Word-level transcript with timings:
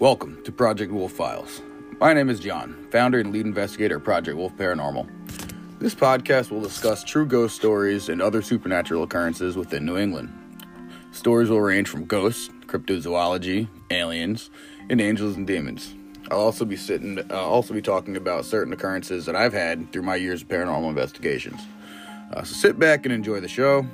Welcome 0.00 0.42
to 0.44 0.50
Project 0.50 0.90
Wolf 0.92 1.12
Files. 1.12 1.60
My 2.00 2.14
name 2.14 2.30
is 2.30 2.40
John, 2.40 2.88
founder 2.90 3.20
and 3.20 3.34
lead 3.34 3.44
investigator 3.44 3.96
of 3.96 4.04
Project 4.04 4.34
Wolf 4.34 4.56
Paranormal. 4.56 5.06
This 5.78 5.94
podcast 5.94 6.50
will 6.50 6.62
discuss 6.62 7.04
true 7.04 7.26
ghost 7.26 7.54
stories 7.54 8.08
and 8.08 8.22
other 8.22 8.40
supernatural 8.40 9.02
occurrences 9.02 9.58
within 9.58 9.84
New 9.84 9.98
England. 9.98 10.32
Stories 11.12 11.50
will 11.50 11.60
range 11.60 11.86
from 11.86 12.06
ghosts, 12.06 12.48
cryptozoology, 12.64 13.68
aliens, 13.90 14.48
and 14.88 15.02
angels 15.02 15.36
and 15.36 15.46
demons. 15.46 15.94
I'll 16.30 16.40
also 16.40 16.64
be 16.64 16.78
sitting, 16.78 17.18
uh, 17.30 17.34
also 17.34 17.74
be 17.74 17.82
talking 17.82 18.16
about 18.16 18.46
certain 18.46 18.72
occurrences 18.72 19.26
that 19.26 19.36
I've 19.36 19.52
had 19.52 19.92
through 19.92 20.04
my 20.04 20.16
years 20.16 20.40
of 20.40 20.48
paranormal 20.48 20.88
investigations. 20.88 21.60
Uh, 22.32 22.42
so 22.42 22.54
sit 22.54 22.78
back 22.78 23.04
and 23.04 23.12
enjoy 23.12 23.40
the 23.40 23.48
show. 23.48 23.84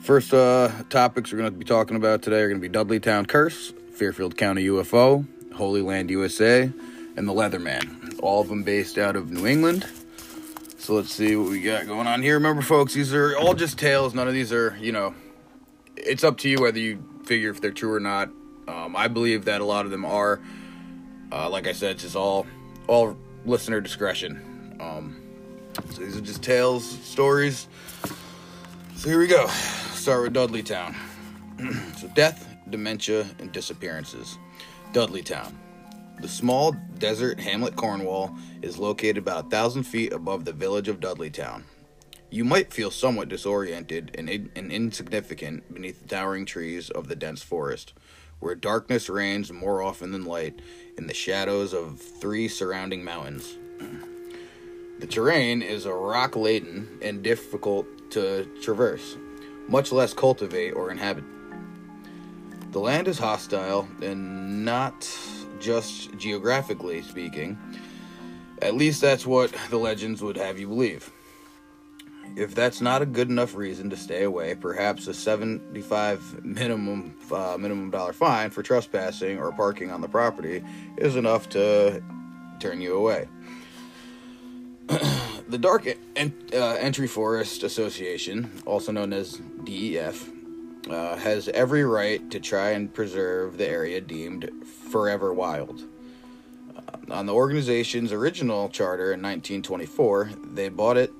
First 0.00 0.32
uh, 0.32 0.70
topics 0.88 1.32
we're 1.32 1.38
going 1.40 1.52
to 1.52 1.58
be 1.58 1.66
talking 1.66 1.98
about 1.98 2.22
today 2.22 2.40
are 2.40 2.48
going 2.48 2.62
to 2.62 2.66
be 2.66 2.74
Dudleytown 2.74 3.28
Curse, 3.28 3.74
Fairfield 3.94 4.36
County 4.36 4.64
UFO, 4.66 5.26
Holy 5.54 5.80
Land 5.80 6.10
USA, 6.10 6.70
and 7.16 7.28
the 7.28 7.32
Leatherman. 7.32 8.18
All 8.20 8.40
of 8.40 8.48
them 8.48 8.62
based 8.62 8.98
out 8.98 9.16
of 9.16 9.30
New 9.30 9.46
England. 9.46 9.86
So 10.78 10.94
let's 10.94 11.12
see 11.12 11.36
what 11.36 11.48
we 11.48 11.62
got 11.62 11.86
going 11.86 12.06
on 12.06 12.22
here. 12.22 12.34
Remember, 12.34 12.60
folks, 12.60 12.92
these 12.92 13.14
are 13.14 13.36
all 13.38 13.54
just 13.54 13.78
tales. 13.78 14.12
None 14.12 14.28
of 14.28 14.34
these 14.34 14.52
are, 14.52 14.76
you 14.80 14.92
know, 14.92 15.14
it's 15.96 16.24
up 16.24 16.38
to 16.38 16.48
you 16.48 16.60
whether 16.60 16.78
you 16.78 17.02
figure 17.24 17.50
if 17.50 17.60
they're 17.60 17.70
true 17.70 17.94
or 17.94 18.00
not. 18.00 18.28
Um, 18.66 18.96
I 18.96 19.08
believe 19.08 19.46
that 19.46 19.60
a 19.60 19.64
lot 19.64 19.84
of 19.84 19.90
them 19.90 20.04
are. 20.04 20.40
Uh, 21.32 21.48
like 21.48 21.66
I 21.66 21.72
said, 21.72 21.92
it's 21.92 22.02
just 22.02 22.16
all 22.16 22.46
all 22.86 23.16
listener 23.46 23.80
discretion. 23.80 24.76
Um, 24.80 25.20
so 25.90 26.02
these 26.02 26.16
are 26.16 26.20
just 26.20 26.42
tales, 26.42 26.86
stories. 26.86 27.68
So 28.96 29.08
here 29.08 29.18
we 29.18 29.26
go. 29.26 29.46
Start 29.46 30.22
with 30.22 30.34
Dudleytown. 30.34 30.94
so 31.96 32.08
death, 32.08 32.53
dementia, 32.74 33.24
and 33.38 33.52
disappearances. 33.52 34.36
Dudleytown. 34.92 35.52
The 36.20 36.26
small 36.26 36.72
desert 36.98 37.38
hamlet 37.38 37.76
Cornwall 37.76 38.36
is 38.62 38.78
located 38.78 39.18
about 39.18 39.46
a 39.46 39.48
thousand 39.48 39.84
feet 39.84 40.12
above 40.12 40.44
the 40.44 40.52
village 40.52 40.88
of 40.88 40.98
Dudleytown. 40.98 41.62
You 42.30 42.44
might 42.44 42.72
feel 42.72 42.90
somewhat 42.90 43.28
disoriented 43.28 44.10
and, 44.18 44.28
in- 44.28 44.50
and 44.56 44.72
insignificant 44.72 45.72
beneath 45.72 46.02
the 46.02 46.08
towering 46.08 46.46
trees 46.46 46.90
of 46.90 47.06
the 47.06 47.14
dense 47.14 47.42
forest, 47.42 47.92
where 48.40 48.56
darkness 48.56 49.08
reigns 49.08 49.52
more 49.52 49.80
often 49.80 50.10
than 50.10 50.24
light 50.24 50.60
in 50.98 51.06
the 51.06 51.14
shadows 51.14 51.72
of 51.72 52.00
three 52.00 52.48
surrounding 52.48 53.04
mountains. 53.04 53.56
The 55.00 55.08
terrain 55.08 55.60
is 55.60 55.86
rock 55.86 56.36
laden 56.36 57.00
and 57.02 57.20
difficult 57.22 57.86
to 58.12 58.48
traverse, 58.62 59.16
much 59.68 59.90
less 59.90 60.14
cultivate 60.14 60.70
or 60.70 60.90
inhabit. 60.90 61.24
The 62.74 62.80
land 62.80 63.06
is 63.06 63.20
hostile 63.20 63.86
and 64.02 64.64
not 64.64 65.08
just 65.60 66.12
geographically 66.18 67.02
speaking. 67.02 67.56
At 68.60 68.74
least 68.74 69.00
that's 69.00 69.24
what 69.24 69.54
the 69.70 69.76
legends 69.76 70.20
would 70.22 70.36
have 70.36 70.58
you 70.58 70.66
believe. 70.66 71.08
If 72.34 72.56
that's 72.56 72.80
not 72.80 73.00
a 73.00 73.06
good 73.06 73.30
enough 73.30 73.54
reason 73.54 73.90
to 73.90 73.96
stay 73.96 74.24
away, 74.24 74.56
perhaps 74.56 75.06
a 75.06 75.14
75 75.14 76.44
minimum 76.44 77.14
uh, 77.30 77.56
minimum 77.56 77.92
dollar 77.92 78.12
fine 78.12 78.50
for 78.50 78.64
trespassing 78.64 79.38
or 79.38 79.52
parking 79.52 79.92
on 79.92 80.00
the 80.00 80.08
property 80.08 80.60
is 80.96 81.14
enough 81.14 81.48
to 81.50 82.02
turn 82.58 82.80
you 82.80 82.96
away. 82.96 83.28
the 85.48 85.58
Dark 85.58 85.86
en- 86.16 86.34
uh, 86.52 86.74
Entry 86.80 87.06
Forest 87.06 87.62
Association, 87.62 88.50
also 88.66 88.90
known 88.90 89.12
as 89.12 89.40
DEF, 89.62 90.28
uh, 90.90 91.16
has 91.16 91.48
every 91.48 91.84
right 91.84 92.30
to 92.30 92.40
try 92.40 92.70
and 92.70 92.92
preserve 92.92 93.56
the 93.56 93.68
area 93.68 94.00
deemed 94.00 94.50
forever 94.90 95.32
wild. 95.32 95.82
Uh, 96.76 97.12
on 97.12 97.26
the 97.26 97.34
organization's 97.34 98.12
original 98.12 98.68
charter 98.68 99.12
in 99.12 99.22
1924, 99.22 100.30
they 100.52 100.68
bought 100.68 100.96
it 100.96 101.12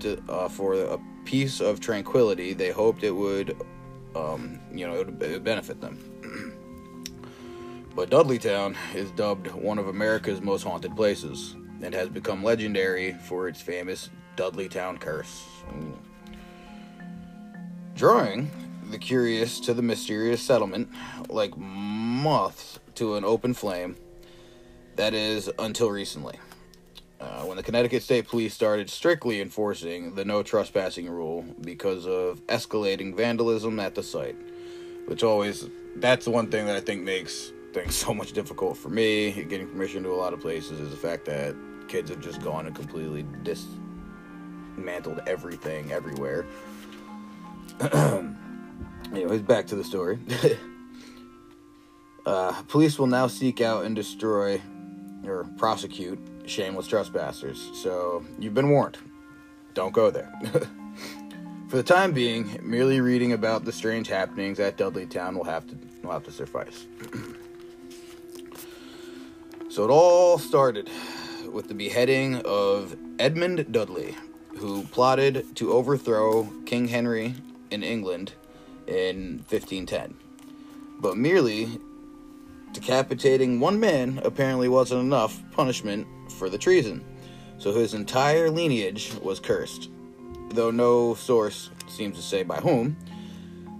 to, 0.00 0.22
uh, 0.28 0.48
for 0.48 0.74
a 0.74 0.98
piece 1.24 1.60
of 1.60 1.80
tranquility. 1.80 2.52
They 2.52 2.70
hoped 2.70 3.02
it 3.02 3.10
would, 3.10 3.56
um, 4.14 4.60
you 4.72 4.86
know, 4.86 4.94
it 4.94 5.06
would, 5.06 5.22
it 5.22 5.32
would 5.32 5.44
benefit 5.44 5.80
them. 5.80 5.98
but 7.94 8.10
Dudleytown 8.10 8.76
is 8.94 9.10
dubbed 9.12 9.50
one 9.50 9.78
of 9.78 9.88
America's 9.88 10.40
most 10.40 10.62
haunted 10.62 10.94
places 10.94 11.56
and 11.82 11.92
has 11.92 12.08
become 12.08 12.42
legendary 12.42 13.14
for 13.14 13.48
its 13.48 13.60
famous 13.60 14.10
Dudleytown 14.36 15.00
curse. 15.00 15.44
Drawing 17.94 18.50
the 18.90 18.98
curious 18.98 19.60
to 19.60 19.74
the 19.74 19.82
mysterious 19.82 20.42
settlement 20.42 20.88
like 21.28 21.56
moths 21.56 22.78
to 22.94 23.16
an 23.16 23.24
open 23.24 23.54
flame. 23.54 23.96
That 24.96 25.14
is, 25.14 25.50
until 25.58 25.90
recently. 25.90 26.38
Uh, 27.20 27.42
when 27.42 27.56
the 27.56 27.62
Connecticut 27.62 28.02
State 28.02 28.28
Police 28.28 28.54
started 28.54 28.90
strictly 28.90 29.40
enforcing 29.40 30.14
the 30.14 30.24
no 30.24 30.42
trespassing 30.42 31.08
rule 31.08 31.44
because 31.60 32.06
of 32.06 32.46
escalating 32.46 33.16
vandalism 33.16 33.80
at 33.80 33.94
the 33.94 34.02
site. 34.02 34.36
Which 35.06 35.22
always, 35.22 35.68
that's 35.96 36.24
the 36.24 36.30
one 36.30 36.50
thing 36.50 36.66
that 36.66 36.76
I 36.76 36.80
think 36.80 37.02
makes 37.02 37.52
things 37.72 37.94
so 38.04 38.14
much 38.14 38.32
difficult 38.32 38.76
for 38.76 38.88
me. 38.88 39.32
Getting 39.44 39.68
permission 39.68 40.02
to 40.02 40.10
a 40.10 40.16
lot 40.16 40.32
of 40.32 40.40
places 40.40 40.80
is 40.80 40.90
the 40.90 40.96
fact 40.96 41.24
that 41.26 41.54
kids 41.88 42.10
have 42.10 42.20
just 42.20 42.42
gone 42.42 42.66
and 42.66 42.74
completely 42.74 43.24
dismantled 43.42 45.20
everything 45.26 45.92
everywhere. 45.92 46.46
Anyways, 49.12 49.42
back 49.42 49.66
to 49.68 49.76
the 49.76 49.84
story. 49.84 50.18
uh, 52.26 52.62
police 52.68 52.98
will 52.98 53.06
now 53.06 53.26
seek 53.26 53.60
out 53.60 53.84
and 53.84 53.94
destroy 53.94 54.60
or 55.24 55.44
prosecute 55.56 56.18
shameless 56.46 56.86
trespassers. 56.86 57.70
So 57.74 58.24
you've 58.38 58.54
been 58.54 58.70
warned. 58.70 58.98
Don't 59.74 59.92
go 59.92 60.10
there. 60.10 60.32
For 61.68 61.76
the 61.76 61.82
time 61.82 62.12
being, 62.12 62.60
merely 62.62 63.00
reading 63.00 63.32
about 63.32 63.64
the 63.64 63.72
strange 63.72 64.08
happenings 64.08 64.60
at 64.60 64.76
Dudleytown 64.76 65.34
will 65.36 65.44
have 65.44 65.66
to 65.66 65.76
will 66.02 66.12
have 66.12 66.24
to 66.24 66.30
suffice. 66.30 66.86
so 69.68 69.84
it 69.84 69.90
all 69.90 70.38
started 70.38 70.88
with 71.50 71.66
the 71.68 71.74
beheading 71.74 72.40
of 72.44 72.96
Edmund 73.18 73.72
Dudley, 73.72 74.14
who 74.58 74.84
plotted 74.84 75.56
to 75.56 75.72
overthrow 75.72 76.48
King 76.66 76.86
Henry 76.86 77.34
in 77.70 77.82
England 77.82 78.34
in 78.86 79.44
1510. 79.48 80.14
But 81.00 81.16
merely 81.16 81.80
decapitating 82.72 83.60
one 83.60 83.80
man 83.80 84.20
apparently 84.24 84.68
wasn't 84.68 85.00
enough 85.00 85.42
punishment 85.52 86.06
for 86.32 86.48
the 86.48 86.58
treason, 86.58 87.04
so 87.58 87.72
his 87.72 87.94
entire 87.94 88.50
lineage 88.50 89.12
was 89.22 89.40
cursed, 89.40 89.88
though 90.50 90.70
no 90.70 91.14
source 91.14 91.70
seems 91.88 92.16
to 92.16 92.22
say 92.22 92.42
by 92.42 92.58
whom, 92.58 92.96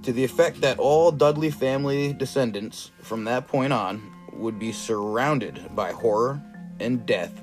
to 0.03 0.13
the 0.13 0.25
effect 0.25 0.61
that 0.61 0.79
all 0.79 1.11
Dudley 1.11 1.51
family 1.51 2.13
descendants 2.13 2.91
from 3.03 3.25
that 3.25 3.49
point 3.49 3.73
on 3.73 4.13
would 4.33 4.59
be 4.59 4.73
surrounded 4.73 5.75
by 5.75 5.93
horror 5.93 6.41
and 6.81 7.05
death, 7.05 7.43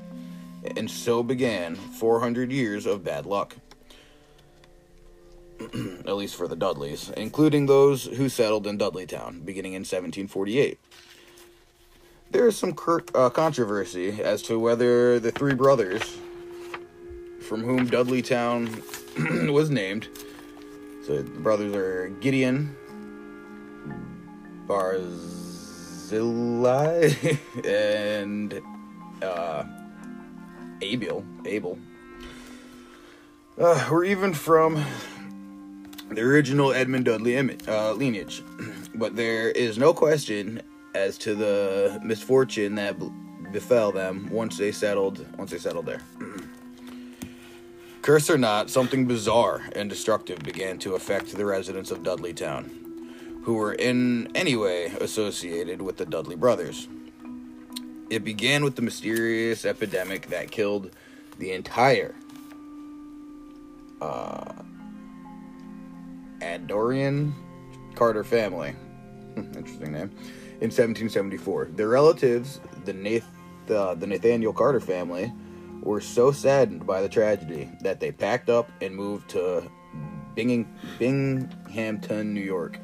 and 0.77 0.89
so 0.89 1.21
began 1.21 1.75
400 1.75 2.51
years 2.51 2.85
of 2.85 3.03
bad 3.03 3.25
luck. 3.25 3.55
At 6.07 6.15
least 6.15 6.35
for 6.35 6.47
the 6.47 6.55
Dudleys, 6.55 7.09
including 7.17 7.65
those 7.65 8.05
who 8.05 8.29
settled 8.29 8.67
in 8.67 8.77
Dudleytown, 8.77 9.45
beginning 9.45 9.73
in 9.73 9.81
1748 9.81 10.79
there 12.33 12.47
is 12.47 12.57
some 12.57 12.73
cur- 12.73 13.05
uh, 13.13 13.29
controversy 13.29 14.19
as 14.21 14.41
to 14.41 14.59
whether 14.59 15.19
the 15.19 15.31
three 15.31 15.53
brothers 15.53 16.17
from 17.41 17.61
whom 17.61 17.87
Dudleytown 17.87 18.81
was 19.53 19.69
named. 19.69 20.09
So 21.05 21.21
the 21.21 21.23
brothers 21.23 21.75
are 21.75 22.09
Gideon, 22.21 22.75
Barzillai, 24.67 25.13
and 27.63 28.59
uh, 29.21 29.65
Abel. 30.81 31.23
Abel. 31.45 31.77
Uh, 33.59 33.87
or 33.91 34.03
even 34.03 34.33
from 34.33 34.83
the 36.15 36.21
original 36.21 36.73
Edmund 36.73 37.05
Dudley 37.05 37.37
uh, 37.67 37.93
lineage. 37.93 38.43
But 38.95 39.15
there 39.15 39.49
is 39.49 39.79
no 39.79 39.91
question 39.91 40.61
as 40.93 41.17
to 41.19 41.33
the 41.33 41.99
misfortune 42.03 42.75
that 42.75 42.95
befell 43.51 43.91
them 43.91 44.29
once 44.31 44.57
they 44.57 44.71
settled 44.71 45.25
once 45.37 45.49
they 45.49 45.57
settled 45.57 45.87
there. 45.87 46.01
Curse 48.03 48.29
or 48.29 48.37
not, 48.37 48.69
something 48.69 49.05
bizarre 49.07 49.61
and 49.75 49.89
destructive 49.89 50.39
began 50.39 50.77
to 50.79 50.95
affect 50.95 51.35
the 51.35 51.45
residents 51.45 51.89
of 51.89 51.99
Dudleytown, 51.99 52.69
who 53.43 53.53
were 53.53 53.73
in 53.73 54.29
any 54.35 54.55
way 54.55 54.87
associated 54.99 55.81
with 55.81 55.97
the 55.97 56.05
Dudley 56.05 56.35
brothers. 56.35 56.87
It 58.09 58.23
began 58.23 58.63
with 58.63 58.75
the 58.75 58.81
mysterious 58.81 59.65
epidemic 59.65 60.27
that 60.27 60.51
killed 60.51 60.91
the 61.39 61.53
entire 61.53 62.13
uh, 64.01 64.53
Adorian 66.43 67.33
Carter 67.95 68.23
family. 68.23 68.75
Interesting 69.35 69.93
name 69.93 70.11
in 70.61 70.69
1774. 70.69 71.69
Their 71.75 71.87
relatives, 71.87 72.59
the, 72.85 72.93
Nath, 72.93 73.27
uh, 73.69 73.95
the 73.95 74.07
Nathaniel 74.07 74.53
Carter 74.53 74.79
family, 74.79 75.31
were 75.81 76.01
so 76.01 76.31
saddened 76.31 76.85
by 76.85 77.01
the 77.01 77.09
tragedy 77.09 77.69
that 77.81 77.99
they 77.99 78.11
packed 78.11 78.49
up 78.49 78.69
and 78.81 78.95
moved 78.95 79.29
to 79.31 79.69
Binging, 80.35 80.67
Binghamton, 80.99 82.33
New 82.33 82.41
York. 82.41 82.79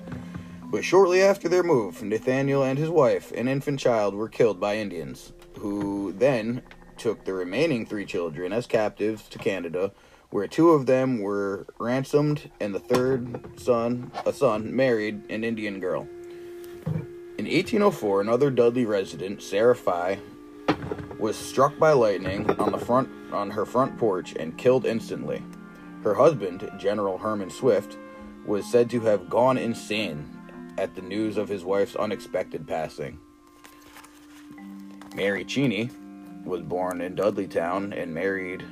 But 0.65 0.83
shortly 0.83 1.21
after 1.21 1.49
their 1.49 1.63
move, 1.63 2.03
Nathaniel 2.03 2.63
and 2.63 2.77
his 2.77 2.89
wife, 2.89 3.31
an 3.31 3.47
infant 3.47 3.79
child, 3.79 4.13
were 4.13 4.29
killed 4.29 4.59
by 4.59 4.77
Indians, 4.77 5.33
who 5.57 6.13
then 6.13 6.61
took 6.97 7.23
the 7.23 7.33
remaining 7.33 7.85
three 7.85 8.05
children 8.05 8.53
as 8.53 8.67
captives 8.67 9.27
to 9.29 9.39
Canada, 9.39 9.91
where 10.31 10.47
two 10.47 10.71
of 10.71 10.85
them 10.85 11.19
were 11.19 11.65
ransomed 11.79 12.51
and 12.59 12.73
the 12.73 12.79
third 12.79 13.59
son, 13.59 14.11
a 14.25 14.33
son, 14.33 14.75
married 14.75 15.23
an 15.29 15.43
Indian 15.43 15.79
girl. 15.79 16.07
In 17.37 17.45
1804, 17.45 18.21
another 18.21 18.51
Dudley 18.51 18.85
resident, 18.85 19.41
Sarah 19.41 19.75
Faye, 19.75 20.19
was 21.17 21.35
struck 21.35 21.77
by 21.79 21.91
lightning 21.91 22.49
on 22.59 22.71
the 22.71 22.77
front 22.77 23.09
on 23.33 23.49
her 23.51 23.65
front 23.65 23.97
porch 23.97 24.35
and 24.35 24.57
killed 24.57 24.85
instantly. 24.85 25.41
Her 26.03 26.13
husband, 26.13 26.69
General 26.77 27.17
Herman 27.17 27.49
Swift, 27.49 27.97
was 28.45 28.65
said 28.65 28.89
to 28.91 28.99
have 29.01 29.29
gone 29.29 29.57
insane 29.57 30.25
at 30.77 30.95
the 30.95 31.01
news 31.01 31.37
of 31.37 31.49
his 31.49 31.63
wife's 31.63 31.95
unexpected 31.95 32.67
passing. 32.67 33.19
Mary 35.15 35.43
Cheney 35.43 35.89
was 36.45 36.61
born 36.61 37.01
in 37.01 37.15
Dudleytown 37.15 37.93
and 37.93 38.13
married 38.13 38.63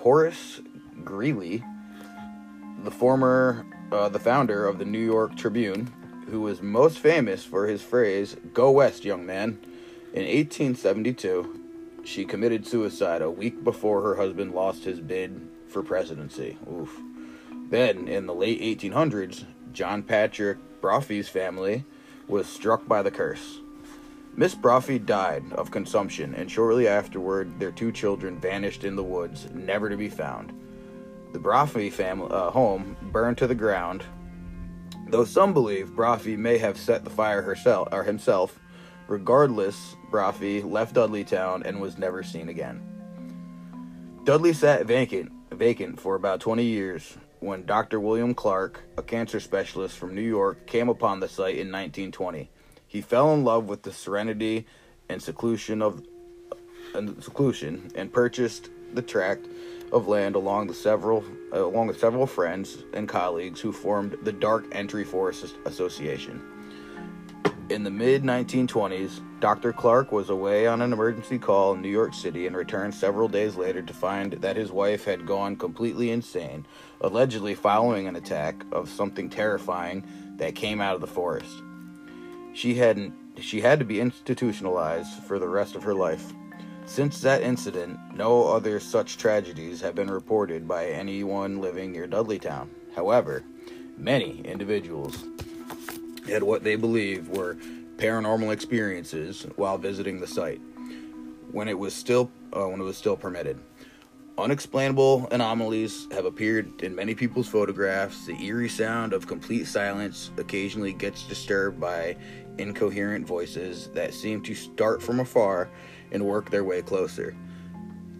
Horace 0.00 0.62
Greeley, 1.04 1.62
the 2.84 2.90
former 2.90 3.66
uh, 3.92 4.08
the 4.08 4.18
founder 4.18 4.66
of 4.66 4.78
the 4.78 4.84
New 4.86 5.04
York 5.04 5.36
Tribune, 5.36 5.92
who 6.30 6.40
was 6.40 6.62
most 6.62 6.98
famous 6.98 7.44
for 7.44 7.66
his 7.66 7.82
phrase 7.82 8.34
"Go 8.54 8.70
West, 8.70 9.04
young 9.04 9.26
man." 9.26 9.58
In 10.14 10.24
1872, 10.24 11.60
she 12.02 12.24
committed 12.24 12.66
suicide 12.66 13.20
a 13.20 13.30
week 13.30 13.62
before 13.62 14.00
her 14.00 14.16
husband 14.16 14.54
lost 14.54 14.84
his 14.84 15.00
bid 15.00 15.38
for 15.68 15.82
presidency. 15.82 16.56
Oof. 16.72 16.98
Then, 17.68 18.08
in 18.08 18.24
the 18.24 18.34
late 18.34 18.62
1800s, 18.62 19.44
John 19.74 20.02
Patrick 20.02 20.56
Brophy's 20.80 21.28
family 21.28 21.84
was 22.26 22.46
struck 22.46 22.88
by 22.88 23.02
the 23.02 23.10
curse. 23.10 23.60
Miss 24.36 24.54
Brophy 24.54 24.98
died 24.98 25.44
of 25.52 25.70
consumption, 25.70 26.34
and 26.34 26.50
shortly 26.50 26.88
afterward, 26.88 27.58
their 27.58 27.72
two 27.72 27.92
children 27.92 28.38
vanished 28.38 28.84
in 28.84 28.96
the 28.96 29.04
woods, 29.04 29.48
never 29.52 29.88
to 29.88 29.96
be 29.96 30.08
found. 30.08 30.52
The 31.32 31.38
Brophy 31.38 31.90
family 31.90 32.30
uh, 32.30 32.50
home 32.50 32.96
burned 33.12 33.38
to 33.38 33.46
the 33.46 33.54
ground, 33.54 34.04
though 35.08 35.24
some 35.24 35.52
believe 35.52 35.94
Brophy 35.94 36.36
may 36.36 36.58
have 36.58 36.78
set 36.78 37.04
the 37.04 37.10
fire 37.10 37.42
herself 37.42 37.88
or 37.92 38.04
himself 38.04 38.58
Regardless, 39.10 39.96
Brophy 40.08 40.62
left 40.62 40.94
Dudleytown 40.94 41.66
and 41.66 41.80
was 41.80 41.98
never 41.98 42.22
seen 42.22 42.48
again. 42.48 42.80
Dudley 44.22 44.52
sat 44.52 44.86
vacant, 44.86 45.32
vacant 45.50 45.98
for 45.98 46.14
about 46.14 46.38
20 46.38 46.62
years 46.62 47.18
when 47.40 47.66
Dr. 47.66 47.98
William 47.98 48.34
Clark, 48.34 48.84
a 48.96 49.02
cancer 49.02 49.40
specialist 49.40 49.98
from 49.98 50.14
New 50.14 50.22
York, 50.22 50.64
came 50.68 50.88
upon 50.88 51.18
the 51.18 51.26
site 51.26 51.56
in 51.56 51.72
1920. 51.72 52.48
He 52.90 53.02
fell 53.02 53.32
in 53.32 53.44
love 53.44 53.68
with 53.68 53.84
the 53.84 53.92
serenity 53.92 54.66
and 55.08 55.22
seclusion 55.22 55.80
of 55.80 56.02
and 56.92 57.22
seclusion 57.22 57.88
and 57.94 58.12
purchased 58.12 58.68
the 58.94 59.00
tract 59.00 59.46
of 59.92 60.08
land 60.08 60.34
along 60.34 60.66
the 60.66 60.74
several 60.74 61.24
uh, 61.52 61.64
along 61.64 61.86
with 61.86 62.00
several 62.00 62.26
friends 62.26 62.78
and 62.92 63.08
colleagues 63.08 63.60
who 63.60 63.70
formed 63.70 64.18
the 64.24 64.32
Dark 64.32 64.64
Entry 64.72 65.04
Forest 65.04 65.54
Association. 65.66 66.42
In 67.68 67.84
the 67.84 67.92
mid 67.92 68.24
1920s, 68.24 69.20
Dr. 69.38 69.72
Clark 69.72 70.10
was 70.10 70.28
away 70.28 70.66
on 70.66 70.82
an 70.82 70.92
emergency 70.92 71.38
call 71.38 71.74
in 71.74 71.82
New 71.82 71.88
York 71.88 72.12
City 72.12 72.48
and 72.48 72.56
returned 72.56 72.92
several 72.92 73.28
days 73.28 73.54
later 73.54 73.82
to 73.82 73.94
find 73.94 74.32
that 74.32 74.56
his 74.56 74.72
wife 74.72 75.04
had 75.04 75.28
gone 75.28 75.54
completely 75.54 76.10
insane, 76.10 76.66
allegedly 77.02 77.54
following 77.54 78.08
an 78.08 78.16
attack 78.16 78.64
of 78.72 78.88
something 78.88 79.30
terrifying 79.30 80.02
that 80.38 80.56
came 80.56 80.80
out 80.80 80.96
of 80.96 81.00
the 81.00 81.06
forest. 81.06 81.62
She 82.52 82.74
hadn't 82.74 83.14
she 83.40 83.60
had 83.60 83.78
to 83.78 83.84
be 83.84 84.00
institutionalized 84.00 85.22
for 85.24 85.38
the 85.38 85.48
rest 85.48 85.74
of 85.74 85.82
her 85.82 85.94
life. 85.94 86.32
Since 86.84 87.20
that 87.20 87.42
incident, 87.42 87.98
no 88.14 88.48
other 88.48 88.80
such 88.80 89.16
tragedies 89.16 89.80
have 89.80 89.94
been 89.94 90.10
reported 90.10 90.66
by 90.66 90.86
anyone 90.86 91.60
living 91.60 91.92
near 91.92 92.08
Dudleytown. 92.08 92.68
However, 92.94 93.44
many 93.96 94.40
individuals 94.40 95.24
had 96.28 96.42
what 96.42 96.64
they 96.64 96.76
believe 96.76 97.28
were 97.28 97.56
paranormal 97.96 98.52
experiences 98.52 99.46
while 99.56 99.78
visiting 99.78 100.20
the 100.20 100.26
site 100.26 100.60
when 101.52 101.68
it 101.68 101.78
was 101.78 101.94
still 101.94 102.30
uh, 102.52 102.66
when 102.66 102.80
it 102.80 102.84
was 102.84 102.96
still 102.96 103.16
permitted. 103.16 103.58
Unexplainable 104.38 105.28
anomalies 105.32 106.08
have 106.12 106.24
appeared 106.24 106.82
in 106.82 106.94
many 106.94 107.14
people's 107.14 107.46
photographs. 107.46 108.24
The 108.24 108.42
eerie 108.42 108.70
sound 108.70 109.12
of 109.12 109.26
complete 109.26 109.66
silence 109.66 110.30
occasionally 110.38 110.94
gets 110.94 111.24
disturbed 111.24 111.78
by 111.78 112.16
incoherent 112.60 113.26
voices 113.26 113.88
that 113.94 114.14
seem 114.14 114.42
to 114.42 114.54
start 114.54 115.02
from 115.02 115.20
afar 115.20 115.70
and 116.12 116.24
work 116.24 116.50
their 116.50 116.64
way 116.64 116.82
closer. 116.82 117.36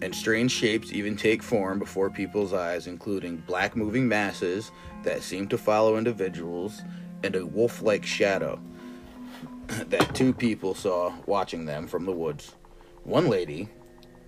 And 0.01 0.15
strange 0.15 0.51
shapes 0.51 0.91
even 0.91 1.15
take 1.15 1.43
form 1.43 1.77
before 1.77 2.09
people's 2.09 2.53
eyes, 2.53 2.87
including 2.87 3.37
black 3.37 3.75
moving 3.75 4.07
masses 4.07 4.71
that 5.03 5.21
seem 5.21 5.47
to 5.49 5.57
follow 5.57 5.97
individuals 5.97 6.81
and 7.23 7.35
a 7.35 7.45
wolf 7.45 7.81
like 7.81 8.05
shadow 8.05 8.59
that 9.67 10.15
two 10.15 10.33
people 10.33 10.73
saw 10.73 11.13
watching 11.27 11.65
them 11.65 11.87
from 11.87 12.05
the 12.05 12.11
woods. 12.11 12.55
One 13.03 13.29
lady 13.29 13.69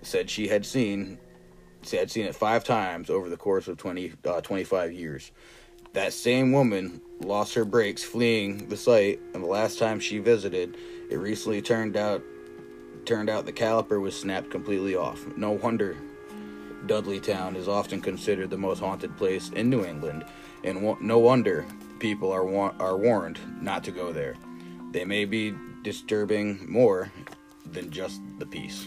said 0.02 0.30
she 0.30 0.48
had 0.48 0.64
seen 0.64 1.18
had 1.92 2.10
seen 2.10 2.24
it 2.24 2.34
five 2.34 2.64
times 2.64 3.10
over 3.10 3.28
the 3.28 3.36
course 3.36 3.68
of 3.68 3.76
20, 3.76 4.14
uh, 4.24 4.40
25 4.40 4.92
years. 4.92 5.32
That 5.94 6.12
same 6.12 6.50
woman 6.50 7.00
lost 7.20 7.54
her 7.54 7.64
brakes 7.64 8.02
fleeing 8.02 8.68
the 8.68 8.76
site, 8.76 9.20
and 9.32 9.42
the 9.42 9.48
last 9.48 9.78
time 9.78 10.00
she 10.00 10.18
visited, 10.18 10.76
it 11.08 11.16
recently 11.16 11.62
turned 11.62 11.96
out 11.96 12.22
turned 13.04 13.30
out 13.30 13.44
the 13.46 13.52
caliper 13.52 14.00
was 14.00 14.18
snapped 14.18 14.50
completely 14.50 14.96
off. 14.96 15.24
No 15.36 15.52
wonder 15.52 15.96
Dudleytown 16.86 17.54
is 17.54 17.68
often 17.68 18.00
considered 18.00 18.50
the 18.50 18.56
most 18.56 18.80
haunted 18.80 19.16
place 19.16 19.50
in 19.50 19.70
New 19.70 19.84
England, 19.84 20.24
and 20.64 21.00
no 21.00 21.18
wonder 21.18 21.64
people 22.00 22.32
are 22.32 22.44
wa- 22.44 22.74
are 22.80 22.96
warned 22.96 23.38
not 23.62 23.84
to 23.84 23.92
go 23.92 24.12
there. 24.12 24.34
They 24.90 25.04
may 25.04 25.24
be 25.26 25.54
disturbing 25.82 26.66
more 26.68 27.12
than 27.72 27.90
just 27.90 28.20
the 28.38 28.46
peace. 28.46 28.86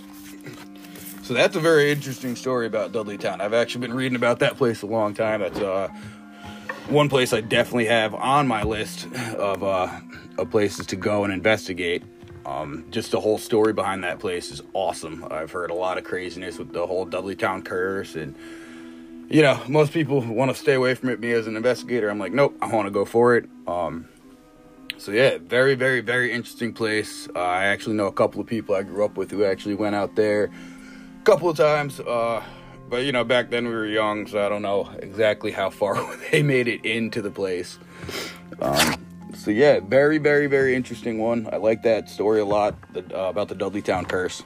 So 1.24 1.34
that's 1.34 1.55
a 1.55 1.60
very 1.60 1.91
interesting 1.91 2.36
story 2.36 2.67
about 2.67 2.91
Dudleytown. 2.91 3.41
I've 3.41 3.53
actually 3.53 3.81
been 3.81 3.93
reading 3.96 4.15
about 4.15 4.39
that 4.39 4.58
place 4.58 4.81
a 4.81 4.86
long 4.86 5.13
time. 5.13 5.41
That's 5.41 5.60
uh, 5.60 5.89
one 6.89 7.10
place 7.10 7.34
I 7.34 7.41
definitely 7.41 7.86
have 7.86 8.13
on 8.13 8.48
my 8.48 8.63
list 8.63 9.08
of 9.36 9.63
uh, 9.63 10.00
of 10.38 10.50
places 10.50 10.86
to 10.88 10.96
go 10.96 11.24
and 11.24 11.34
investigate. 11.34 12.03
Um, 12.46 12.86
just 12.91 13.12
the 13.12 13.20
whole 13.20 13.38
story 13.38 13.74
behind 13.74 14.03
that 14.06 14.20
place 14.20 14.51
is 14.51 14.62
awesome. 14.74 15.25
I've 15.29 15.51
heard 15.51 15.70
a 15.70 15.74
lot 15.74 15.98
of 15.98 16.06
craziness 16.06 16.58
with 16.58 16.72
the 16.72 16.88
whole 16.88 17.06
Dudleytown 17.06 17.65
curse 17.65 18.15
and 18.15 18.36
you 19.29 19.41
know, 19.41 19.62
most 19.67 19.91
people 19.91 20.22
want 20.22 20.50
to 20.51 20.56
stay 20.56 20.75
away 20.75 20.96
from 20.96 21.10
it. 21.10 21.20
Me 21.20 21.34
as 21.34 21.48
an 21.48 21.58
investigator, 21.58 22.10
I'm 22.10 22.17
like, 22.17 22.32
nope, 22.32 22.58
I 22.62 22.67
want 22.67 22.88
to 22.88 22.91
go 22.91 23.03
for 23.03 23.36
it. 23.36 23.50
Um, 23.67 24.08
so 24.98 25.12
yeah, 25.12 25.38
very, 25.39 25.75
very, 25.75 26.00
very 26.00 26.32
interesting 26.32 26.72
place. 26.72 27.27
Uh, 27.36 27.39
I 27.39 27.65
actually 27.65 27.96
know 27.96 28.08
a 28.08 28.13
couple 28.13 28.39
of 28.39 28.48
people 28.48 28.74
I 28.74 28.84
grew 28.84 29.03
up 29.03 29.17
with 29.17 29.29
who 29.29 29.44
actually 29.44 29.75
went 29.75 29.96
out 29.96 30.15
there 30.15 30.46
a 30.46 31.25
couple 31.25 31.50
of 31.50 31.58
times. 31.58 32.00
Uh, 32.00 32.41
but 32.89 33.03
you 33.03 33.12
know, 33.12 33.24
back 33.24 33.50
then 33.50 33.67
we 33.67 33.74
were 33.74 33.88
young, 33.88 34.27
so 34.27 34.46
I 34.46 34.50
don't 34.50 34.62
know 34.62 34.89
exactly 35.00 35.51
how 35.51 35.70
far 35.70 35.96
they 36.32 36.44
made 36.44 36.67
it 36.67 36.86
into 36.86 37.22
the 37.22 37.32
place. 37.32 37.79
Um, 38.62 39.06
so 39.36 39.51
yeah, 39.51 39.79
very, 39.79 40.17
very, 40.17 40.48
very 40.48 40.75
interesting 40.75 41.20
one. 41.20 41.50
I 41.51 41.58
like 41.58 41.84
that 41.84 42.10
story 42.10 42.39
a 42.39 42.46
lot 42.46 42.75
the, 42.94 43.01
uh, 43.17 43.29
about 43.29 43.50
the 43.50 43.56
Dudleytown 43.56 44.08
curse. 44.08 44.44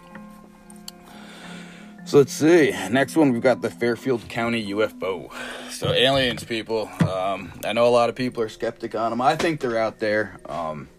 So 2.04 2.18
let's 2.18 2.34
see. 2.34 2.72
Next 2.90 3.16
one, 3.16 3.32
we've 3.32 3.44
got 3.44 3.62
the 3.62 3.70
Fairfield 3.70 4.28
County 4.28 4.72
UFO. 4.72 5.32
So 5.70 5.92
aliens, 5.92 6.44
people. 6.44 6.90
Um, 7.08 7.54
I 7.64 7.74
know 7.74 7.88
a 7.88 7.90
lot 7.90 8.10
of 8.10 8.16
people 8.16 8.42
are 8.44 8.50
skeptic 8.50 8.96
on 8.96 9.12
them. 9.12 9.22
I 9.22 9.36
think 9.36 9.62
they're 9.62 9.78
out 9.78 10.00
there. 10.00 10.40
Um, 10.50 10.90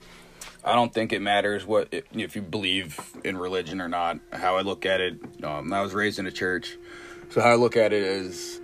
I 0.64 0.74
don't 0.74 0.94
think 0.94 1.12
it 1.12 1.20
matters 1.20 1.66
what 1.66 1.88
if 2.12 2.36
you 2.36 2.42
believe 2.42 3.00
in 3.24 3.36
religion 3.36 3.80
or 3.80 3.88
not. 3.88 4.20
How 4.32 4.56
I 4.56 4.62
look 4.62 4.86
at 4.86 5.00
it, 5.00 5.44
um, 5.44 5.72
I 5.72 5.82
was 5.82 5.92
raised 5.92 6.20
in 6.20 6.26
a 6.26 6.30
church, 6.30 6.78
so 7.32 7.40
how 7.40 7.50
I 7.50 7.54
look 7.56 7.76
at 7.76 7.92
it 7.92 8.02
is, 8.02 8.60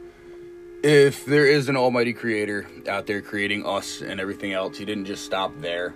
if 0.82 1.24
there 1.24 1.46
is 1.46 1.68
an 1.68 1.76
Almighty 1.76 2.12
Creator 2.12 2.68
out 2.88 3.06
there 3.06 3.20
creating 3.20 3.66
us 3.66 4.00
and 4.00 4.20
everything 4.20 4.52
else, 4.52 4.78
He 4.78 4.84
didn't 4.84 5.06
just 5.06 5.24
stop 5.24 5.52
there. 5.60 5.94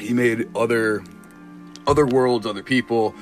He 0.00 0.12
made 0.12 0.48
other 0.56 1.04
other 1.86 2.06
worlds, 2.06 2.46
other 2.46 2.62
people 2.62 3.14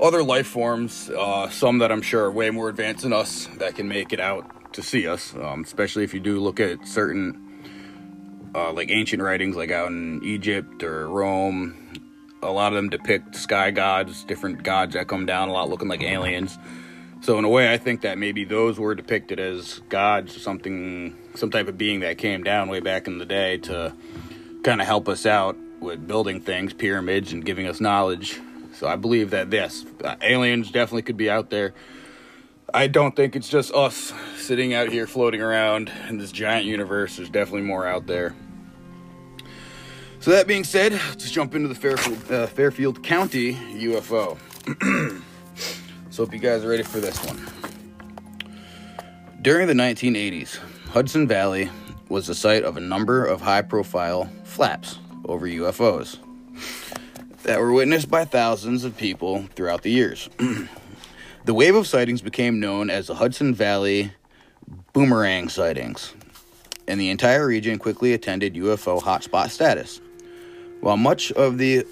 other 0.00 0.22
life 0.22 0.46
forms, 0.46 1.10
uh, 1.10 1.48
some 1.48 1.78
that 1.78 1.90
I'm 1.90 2.02
sure 2.02 2.24
are 2.24 2.30
way 2.30 2.50
more 2.50 2.68
advanced 2.68 3.02
than 3.02 3.12
us 3.12 3.46
that 3.56 3.74
can 3.74 3.88
make 3.88 4.12
it 4.12 4.20
out 4.20 4.72
to 4.74 4.82
see 4.82 5.08
us, 5.08 5.34
um, 5.34 5.62
especially 5.62 6.04
if 6.04 6.14
you 6.14 6.20
do 6.20 6.38
look 6.40 6.60
at 6.60 6.86
certain 6.86 7.44
uh, 8.54 8.72
like 8.72 8.90
ancient 8.90 9.22
writings, 9.22 9.56
like 9.56 9.70
out 9.70 9.88
in 9.88 10.22
Egypt 10.22 10.82
or 10.82 11.08
Rome. 11.08 11.74
A 12.42 12.50
lot 12.50 12.72
of 12.72 12.76
them 12.76 12.88
depict 12.88 13.34
sky 13.34 13.72
gods, 13.72 14.22
different 14.22 14.62
gods 14.62 14.94
that 14.94 15.08
come 15.08 15.26
down 15.26 15.48
a 15.48 15.52
lot 15.52 15.68
looking 15.68 15.88
like 15.88 16.02
aliens. 16.02 16.56
So 17.20 17.38
in 17.38 17.44
a 17.44 17.48
way, 17.48 17.72
I 17.72 17.78
think 17.78 18.02
that 18.02 18.16
maybe 18.16 18.44
those 18.44 18.78
were 18.78 18.94
depicted 18.94 19.40
as 19.40 19.80
gods, 19.88 20.40
something, 20.40 21.16
some 21.34 21.50
type 21.50 21.68
of 21.68 21.76
being 21.76 22.00
that 22.00 22.18
came 22.18 22.44
down 22.44 22.68
way 22.68 22.80
back 22.80 23.06
in 23.06 23.18
the 23.18 23.26
day 23.26 23.58
to 23.58 23.92
kind 24.62 24.80
of 24.80 24.86
help 24.86 25.08
us 25.08 25.26
out 25.26 25.56
with 25.80 26.06
building 26.06 26.40
things, 26.40 26.72
pyramids, 26.72 27.32
and 27.32 27.44
giving 27.44 27.66
us 27.66 27.80
knowledge. 27.80 28.40
So 28.74 28.86
I 28.86 28.96
believe 28.96 29.30
that 29.30 29.50
this 29.50 29.84
uh, 30.04 30.16
aliens 30.20 30.70
definitely 30.70 31.02
could 31.02 31.16
be 31.16 31.28
out 31.28 31.50
there. 31.50 31.74
I 32.72 32.86
don't 32.86 33.16
think 33.16 33.34
it's 33.34 33.48
just 33.48 33.72
us 33.72 34.12
sitting 34.36 34.74
out 34.74 34.90
here 34.90 35.06
floating 35.06 35.40
around 35.40 35.90
in 36.08 36.18
this 36.18 36.30
giant 36.30 36.66
universe. 36.66 37.16
There's 37.16 37.30
definitely 37.30 37.62
more 37.62 37.86
out 37.86 38.06
there. 38.06 38.36
So 40.20 40.32
that 40.32 40.46
being 40.46 40.64
said, 40.64 40.92
let's 40.92 41.30
jump 41.30 41.54
into 41.54 41.68
the 41.68 41.74
Fairfield, 41.74 42.30
uh, 42.30 42.46
Fairfield 42.46 43.02
County 43.02 43.54
UFO. 43.54 44.38
so 46.18 46.24
if 46.24 46.32
you 46.32 46.40
guys 46.40 46.64
are 46.64 46.68
ready 46.68 46.82
for 46.82 46.98
this 46.98 47.16
one. 47.24 47.40
During 49.40 49.68
the 49.68 49.72
1980s, 49.72 50.58
Hudson 50.88 51.28
Valley 51.28 51.70
was 52.08 52.26
the 52.26 52.34
site 52.34 52.64
of 52.64 52.76
a 52.76 52.80
number 52.80 53.24
of 53.24 53.40
high-profile 53.40 54.28
flaps 54.42 54.98
over 55.26 55.46
UFOs 55.46 56.18
that 57.44 57.60
were 57.60 57.72
witnessed 57.72 58.10
by 58.10 58.24
thousands 58.24 58.82
of 58.82 58.96
people 58.96 59.44
throughout 59.54 59.82
the 59.82 59.92
years. 59.92 60.28
the 61.44 61.54
wave 61.54 61.76
of 61.76 61.86
sightings 61.86 62.20
became 62.20 62.58
known 62.58 62.90
as 62.90 63.06
the 63.06 63.14
Hudson 63.14 63.54
Valley 63.54 64.10
Boomerang 64.92 65.48
sightings, 65.48 66.14
and 66.88 67.00
the 67.00 67.10
entire 67.10 67.46
region 67.46 67.78
quickly 67.78 68.12
attended 68.12 68.54
UFO 68.54 69.00
hotspot 69.00 69.50
status. 69.50 70.00
While 70.80 70.96
much 70.96 71.30
of 71.30 71.58
the 71.58 71.86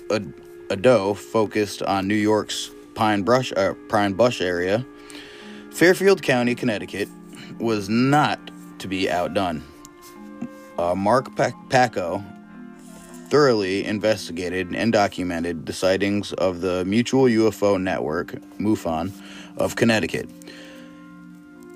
ADO 0.69 1.15
focused 1.15 1.81
on 1.85 2.09
New 2.09 2.17
York's 2.17 2.73
Pine 2.97 3.23
Brush, 3.23 3.53
uh, 3.57 3.75
Pine 3.89 4.15
Bush 4.15 4.41
area, 4.41 4.85
Fairfield 5.71 6.23
County, 6.23 6.55
Connecticut, 6.55 7.09
was 7.61 7.89
not 7.89 8.41
to 8.79 8.89
be 8.89 9.09
outdone. 9.09 9.63
Uh, 10.79 10.95
Mark 10.95 11.29
Paco 11.37 12.25
thoroughly 13.29 13.85
investigated 13.85 14.75
and 14.75 14.93
documented 14.93 15.67
the 15.67 15.73
sightings 15.73 16.33
of 16.35 16.61
the 16.61 16.85
Mutual 16.85 17.25
UFO 17.25 17.81
Network, 17.81 18.33
MUFON, 18.59 19.13
of 19.57 19.77
Connecticut. 19.77 20.29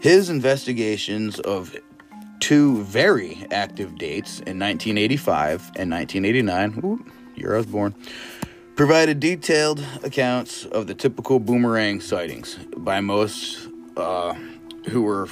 His 0.00 0.30
investigations 0.30 1.38
of 1.40 1.76
two 2.40 2.82
very 2.84 3.46
active 3.50 3.98
dates 3.98 4.38
in 4.40 4.58
1985 4.58 5.72
and 5.76 5.90
1989, 5.90 6.80
ooh, 6.84 7.04
year 7.36 7.54
I 7.54 7.58
was 7.58 7.66
born, 7.66 7.94
provided 8.80 9.20
detailed 9.20 9.78
accounts 10.04 10.64
of 10.64 10.86
the 10.86 10.94
typical 10.94 11.38
boomerang 11.38 12.00
sightings 12.00 12.56
by 12.78 12.98
most 12.98 13.68
uh, 13.98 14.32
who 14.88 15.02
were 15.02 15.26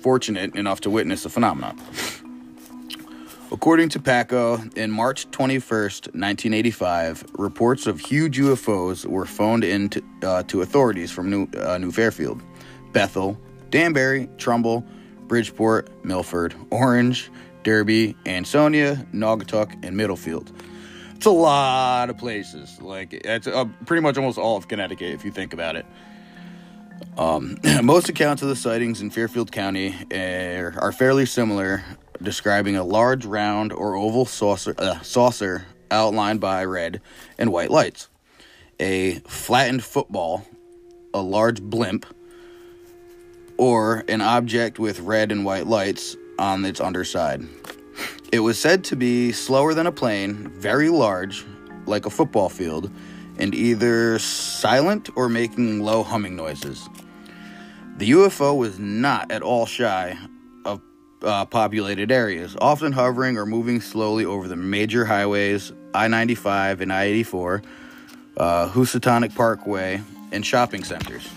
fortunate 0.00 0.56
enough 0.56 0.80
to 0.80 0.88
witness 0.88 1.24
the 1.24 1.28
phenomenon. 1.28 1.78
According 3.52 3.90
to 3.90 4.00
Paco, 4.00 4.58
in 4.74 4.90
March 4.90 5.30
21st, 5.32 6.14
1985, 6.14 7.26
reports 7.34 7.86
of 7.86 8.00
huge 8.00 8.38
UFOs 8.38 9.04
were 9.04 9.26
phoned 9.26 9.64
in 9.64 9.90
to, 9.90 10.02
uh, 10.22 10.42
to 10.44 10.62
authorities 10.62 11.10
from 11.10 11.28
New, 11.28 11.46
uh, 11.58 11.76
New 11.76 11.92
Fairfield, 11.92 12.40
Bethel, 12.92 13.38
Danbury, 13.68 14.30
Trumbull, 14.38 14.82
Bridgeport, 15.26 15.90
Milford, 16.06 16.54
Orange, 16.70 17.30
Derby, 17.64 18.16
Ansonia, 18.24 19.06
Naugatuck, 19.12 19.74
and 19.84 19.94
Middlefield. 19.94 20.50
It's 21.24 21.30
a 21.30 21.30
lot 21.30 22.10
of 22.10 22.18
places. 22.18 22.82
Like, 22.82 23.14
it's 23.14 23.46
uh, 23.46 23.64
pretty 23.86 24.02
much 24.02 24.18
almost 24.18 24.36
all 24.36 24.58
of 24.58 24.68
Connecticut 24.68 25.14
if 25.14 25.24
you 25.24 25.30
think 25.30 25.54
about 25.54 25.74
it. 25.74 25.86
Um, 27.16 27.56
most 27.82 28.10
accounts 28.10 28.42
of 28.42 28.50
the 28.50 28.56
sightings 28.56 29.00
in 29.00 29.08
Fairfield 29.08 29.50
County 29.50 29.96
are, 30.12 30.74
are 30.76 30.92
fairly 30.92 31.24
similar, 31.24 31.82
describing 32.20 32.76
a 32.76 32.84
large 32.84 33.24
round 33.24 33.72
or 33.72 33.94
oval 33.94 34.26
saucer, 34.26 34.74
uh, 34.76 35.00
saucer 35.00 35.64
outlined 35.90 36.42
by 36.42 36.62
red 36.62 37.00
and 37.38 37.50
white 37.50 37.70
lights, 37.70 38.10
a 38.78 39.14
flattened 39.20 39.82
football, 39.82 40.46
a 41.14 41.22
large 41.22 41.62
blimp, 41.62 42.04
or 43.56 44.04
an 44.08 44.20
object 44.20 44.78
with 44.78 45.00
red 45.00 45.32
and 45.32 45.46
white 45.46 45.66
lights 45.66 46.18
on 46.38 46.66
its 46.66 46.82
underside. 46.82 47.40
It 48.32 48.40
was 48.40 48.58
said 48.58 48.84
to 48.84 48.96
be 48.96 49.32
slower 49.32 49.74
than 49.74 49.86
a 49.86 49.92
plane, 49.92 50.48
very 50.48 50.88
large, 50.88 51.44
like 51.86 52.06
a 52.06 52.10
football 52.10 52.48
field, 52.48 52.90
and 53.38 53.54
either 53.54 54.18
silent 54.18 55.10
or 55.16 55.28
making 55.28 55.80
low 55.80 56.02
humming 56.02 56.36
noises. 56.36 56.88
The 57.96 58.10
UFO 58.10 58.56
was 58.56 58.78
not 58.78 59.30
at 59.30 59.42
all 59.42 59.66
shy 59.66 60.18
of 60.64 60.80
uh, 61.22 61.44
populated 61.44 62.10
areas, 62.10 62.56
often 62.60 62.92
hovering 62.92 63.38
or 63.38 63.46
moving 63.46 63.80
slowly 63.80 64.24
over 64.24 64.48
the 64.48 64.56
major 64.56 65.04
highways 65.04 65.72
I 65.94 66.08
95 66.08 66.80
and 66.80 66.92
I 66.92 67.04
84, 67.04 67.62
uh, 68.36 68.68
Housatonic 68.70 69.34
Parkway, 69.34 70.02
and 70.32 70.44
shopping 70.44 70.82
centers. 70.82 71.28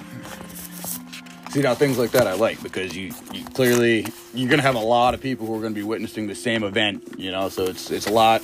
See 1.51 1.61
now 1.61 1.75
things 1.75 1.97
like 1.97 2.11
that 2.11 2.27
I 2.27 2.33
like 2.33 2.61
because 2.63 2.97
you, 2.97 3.13
you 3.31 3.45
clearly 3.45 4.07
you're 4.37 4.49
gonna 4.49 4.61
have 4.61 4.75
a 4.75 4.79
lot 4.79 5.15
of 5.15 5.21
people 5.21 5.47
who 5.47 5.55
are 5.55 5.61
gonna 5.61 5.73
be 5.73 5.83
witnessing 5.83 6.27
the 6.27 6.35
same 6.35 6.63
event, 6.63 7.15
you 7.17 7.31
know. 7.31 7.49
So 7.49 7.63
it's 7.63 7.89
it's 7.89 8.05
a 8.05 8.11
lot 8.11 8.43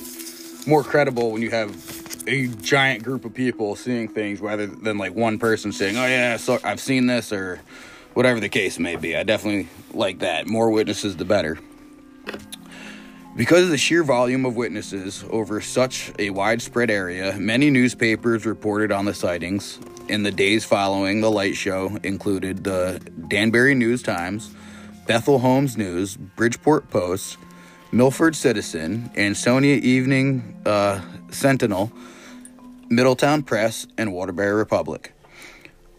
more 0.66 0.82
credible 0.82 1.30
when 1.30 1.40
you 1.40 1.50
have 1.50 1.70
a 2.26 2.48
giant 2.48 3.04
group 3.04 3.24
of 3.24 3.32
people 3.32 3.76
seeing 3.76 4.08
things 4.08 4.40
rather 4.40 4.66
than 4.66 4.98
like 4.98 5.14
one 5.14 5.38
person 5.38 5.72
saying, 5.72 5.96
"Oh 5.96 6.06
yeah, 6.06 6.36
so 6.36 6.58
I've 6.64 6.80
seen 6.80 7.06
this," 7.06 7.32
or 7.32 7.60
whatever 8.14 8.40
the 8.40 8.48
case 8.48 8.78
may 8.78 8.96
be. 8.96 9.16
I 9.16 9.22
definitely 9.22 9.68
like 9.92 10.18
that. 10.18 10.48
More 10.48 10.70
witnesses, 10.70 11.16
the 11.16 11.24
better. 11.24 11.58
Because 13.36 13.64
of 13.64 13.70
the 13.70 13.78
sheer 13.78 14.04
volume 14.04 14.44
of 14.44 14.54
witnesses 14.54 15.24
over 15.28 15.60
such 15.60 16.12
a 16.18 16.30
widespread 16.30 16.88
area, 16.88 17.36
many 17.36 17.68
newspapers 17.68 18.46
reported 18.46 18.92
on 18.92 19.04
the 19.04 19.14
sightings. 19.14 19.78
In 20.08 20.22
the 20.22 20.30
days 20.30 20.64
following 20.64 21.20
the 21.20 21.30
light 21.30 21.56
show, 21.56 21.98
included 22.02 22.62
the 22.62 23.00
Danbury 23.26 23.74
News 23.74 24.02
Times, 24.02 24.54
Bethel 25.06 25.38
Holmes 25.38 25.76
News, 25.76 26.16
Bridgeport 26.16 26.88
Post, 26.90 27.36
Milford 27.92 28.34
Citizen, 28.34 29.10
Ansonia 29.16 29.76
Evening 29.76 30.60
uh, 30.64 31.00
Sentinel, 31.30 31.92
Middletown 32.88 33.42
Press, 33.42 33.86
and 33.98 34.12
Waterbury 34.12 34.54
Republic. 34.54 35.12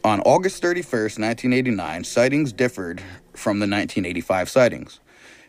On 0.04 0.20
August 0.22 0.62
31st, 0.62 1.20
1989, 1.20 2.04
sightings 2.04 2.52
differed 2.52 3.00
from 3.34 3.60
the 3.60 3.68
1985 3.68 4.50
sightings. 4.50 5.00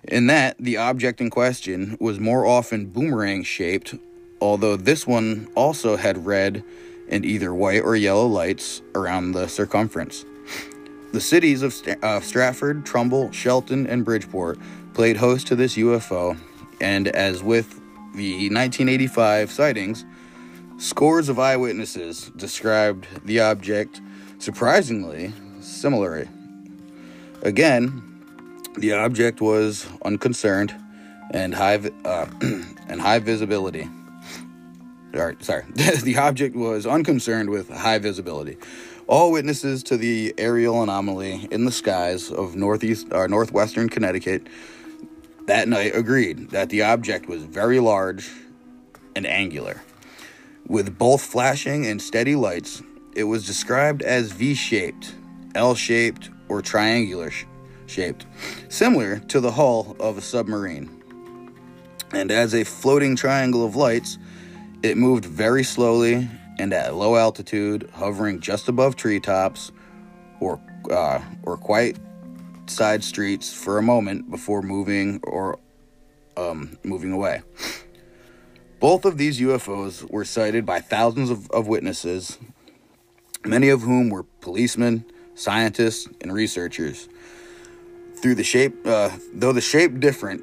In 0.04 0.26
that, 0.28 0.56
the 0.58 0.76
object 0.76 1.20
in 1.20 1.30
question 1.30 1.96
was 1.98 2.20
more 2.20 2.46
often 2.46 2.86
boomerang 2.86 3.42
shaped, 3.42 3.94
although 4.40 4.76
this 4.76 5.06
one 5.06 5.48
also 5.54 5.96
had 5.96 6.26
red 6.26 6.62
and 7.08 7.24
either 7.24 7.54
white 7.54 7.82
or 7.82 7.96
yellow 7.96 8.26
lights 8.26 8.82
around 8.94 9.32
the 9.32 9.48
circumference. 9.48 10.24
The 11.12 11.20
cities 11.20 11.62
of 11.62 11.72
St- 11.72 12.02
uh, 12.02 12.20
Stratford, 12.20 12.84
Trumbull, 12.84 13.32
Shelton, 13.32 13.86
and 13.86 14.04
Bridgeport 14.04 14.58
played 14.94 15.16
host 15.16 15.46
to 15.48 15.56
this 15.56 15.76
UFO, 15.76 16.38
and 16.80 17.08
as 17.08 17.42
with 17.42 17.80
the 18.14 18.48
1985 18.50 19.50
sightings, 19.50 20.04
scores 20.78 21.28
of 21.28 21.38
eyewitnesses 21.38 22.30
described 22.36 23.06
the 23.24 23.40
object 23.40 24.00
surprisingly 24.38 25.32
similarly. 25.60 26.28
Again, 27.42 28.02
the 28.76 28.92
object 28.92 29.40
was 29.40 29.86
unconcerned 30.04 30.74
and 31.30 31.54
high 31.54 31.76
uh, 32.04 32.26
and 32.88 33.00
high 33.00 33.18
visibility. 33.18 33.88
Sorry. 35.40 35.64
the 36.02 36.16
object 36.18 36.54
was 36.54 36.86
unconcerned 36.86 37.48
with 37.48 37.70
high 37.70 37.98
visibility. 37.98 38.58
All 39.08 39.30
witnesses 39.30 39.84
to 39.84 39.96
the 39.96 40.34
aerial 40.36 40.82
anomaly 40.82 41.46
in 41.52 41.64
the 41.64 41.70
skies 41.70 42.30
of 42.30 42.56
northeast 42.56 43.06
or 43.12 43.24
uh, 43.24 43.26
northwestern 43.28 43.88
Connecticut 43.88 44.48
that 45.46 45.68
night 45.68 45.94
agreed 45.94 46.50
that 46.50 46.70
the 46.70 46.82
object 46.82 47.28
was 47.28 47.44
very 47.44 47.78
large 47.78 48.28
and 49.14 49.24
angular, 49.24 49.80
with 50.66 50.98
both 50.98 51.22
flashing 51.22 51.86
and 51.86 52.02
steady 52.02 52.34
lights 52.34 52.82
it 53.14 53.24
was 53.24 53.46
described 53.46 54.02
as 54.02 54.32
V 54.32 54.54
shaped, 54.54 55.14
L 55.54 55.76
shaped, 55.76 56.30
or 56.48 56.60
triangular 56.60 57.30
sh- 57.30 57.44
shaped, 57.86 58.26
similar 58.68 59.20
to 59.20 59.38
the 59.38 59.52
hull 59.52 59.96
of 60.00 60.18
a 60.18 60.20
submarine. 60.20 60.90
And 62.12 62.32
as 62.32 62.54
a 62.54 62.64
floating 62.64 63.14
triangle 63.14 63.64
of 63.64 63.76
lights, 63.76 64.18
it 64.82 64.96
moved 64.96 65.24
very 65.24 65.62
slowly 65.62 66.28
and 66.58 66.72
at 66.72 66.94
low 66.94 67.16
altitude, 67.16 67.90
hovering 67.94 68.40
just 68.40 68.68
above 68.68 68.96
treetops 68.96 69.72
or, 70.40 70.60
uh, 70.90 71.20
or 71.42 71.56
quiet 71.56 71.98
side 72.66 73.04
streets 73.04 73.52
for 73.52 73.78
a 73.78 73.82
moment 73.82 74.30
before 74.30 74.62
moving 74.62 75.20
or 75.22 75.58
um, 76.36 76.76
moving 76.84 77.12
away. 77.12 77.42
Both 78.80 79.04
of 79.04 79.16
these 79.16 79.40
UFOs 79.40 80.08
were 80.10 80.24
sighted 80.24 80.66
by 80.66 80.80
thousands 80.80 81.30
of, 81.30 81.50
of 81.50 81.66
witnesses, 81.66 82.38
many 83.44 83.68
of 83.70 83.82
whom 83.82 84.10
were 84.10 84.24
policemen, 84.40 85.04
scientists, 85.34 86.08
and 86.20 86.32
researchers. 86.32 87.08
Through 88.20 88.34
the 88.34 88.44
shape, 88.44 88.74
uh, 88.86 89.10
though 89.32 89.52
the 89.52 89.60
shape 89.60 90.00
different 90.00 90.42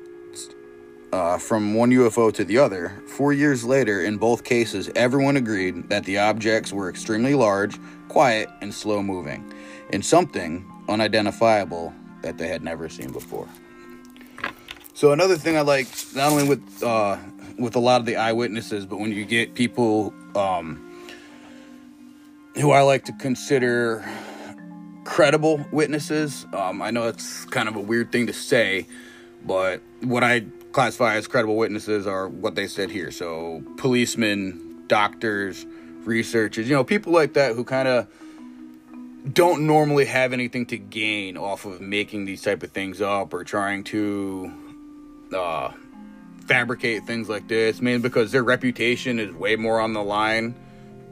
uh, 1.14 1.38
from 1.38 1.76
one 1.76 1.92
UFO 1.92 2.34
to 2.34 2.44
the 2.44 2.58
other, 2.58 2.90
four 3.06 3.34
years 3.34 3.64
later, 3.64 4.04
in 4.04 4.18
both 4.18 4.44
cases, 4.44 4.90
everyone 4.96 5.38
agreed 5.38 5.88
that 5.90 6.06
the 6.06 6.18
objects 6.18 6.74
were 6.74 6.90
extremely 6.90 7.36
large, 7.36 7.78
quiet, 8.08 8.50
and 8.62 8.74
slow 8.74 9.04
moving, 9.04 9.54
and 9.92 10.04
something 10.04 10.66
unidentifiable 10.90 11.94
that 12.24 12.40
they 12.40 12.48
had 12.48 12.64
never 12.64 12.90
seen 12.90 13.12
before. 13.12 13.48
So 14.96 15.12
another 15.12 15.38
thing 15.38 15.56
I 15.56 15.62
like, 15.62 15.88
not 16.16 16.32
only 16.32 16.48
with 16.48 16.84
uh, 16.84 17.18
with 17.60 17.76
a 17.76 17.80
lot 17.80 18.00
of 18.00 18.08
the 18.08 18.16
eyewitnesses, 18.16 18.88
but 18.88 19.00
when 19.00 19.12
you 19.12 19.24
get 19.24 19.54
people 19.54 20.16
um, 20.36 21.08
who 22.56 22.72
I 22.72 22.82
like 22.82 23.06
to 23.06 23.14
consider 23.14 24.04
credible 25.04 25.64
witnesses, 25.72 26.48
um, 26.54 26.82
I 26.82 26.90
know 26.90 27.08
it's 27.08 27.46
kind 27.46 27.70
of 27.70 27.76
a 27.76 27.80
weird 27.80 28.12
thing 28.12 28.26
to 28.26 28.34
say, 28.34 28.88
but 29.46 29.80
what 30.02 30.24
I 30.24 30.46
classify 30.74 31.16
as 31.16 31.28
credible 31.28 31.56
witnesses 31.56 32.06
are 32.06 32.28
what 32.28 32.56
they 32.56 32.68
said 32.68 32.90
here. 32.90 33.12
So 33.12 33.64
policemen, 33.78 34.84
doctors, 34.88 35.66
researchers, 36.04 36.68
you 36.68 36.76
know, 36.76 36.84
people 36.84 37.14
like 37.14 37.34
that 37.34 37.56
who 37.56 37.64
kind 37.64 37.88
of 37.88 38.08
don't 39.32 39.66
normally 39.66 40.06
have 40.06 40.34
anything 40.34 40.66
to 40.66 40.78
gain 40.78 41.38
off 41.38 41.64
of 41.66 41.80
making 41.80 42.26
these 42.26 42.42
type 42.42 42.62
of 42.64 42.72
things 42.72 43.02
up 43.02 43.34
or 43.34 43.44
trying 43.46 43.84
to 43.86 44.52
uh, 45.34 45.72
fabricate 46.46 47.06
things 47.06 47.30
like 47.30 47.48
this, 47.48 47.82
mainly 47.82 48.02
because 48.02 48.32
their 48.32 48.44
reputation 48.44 49.20
is 49.20 49.34
way 49.34 49.56
more 49.56 49.80
on 49.80 49.94
the 49.94 50.04
line 50.04 50.56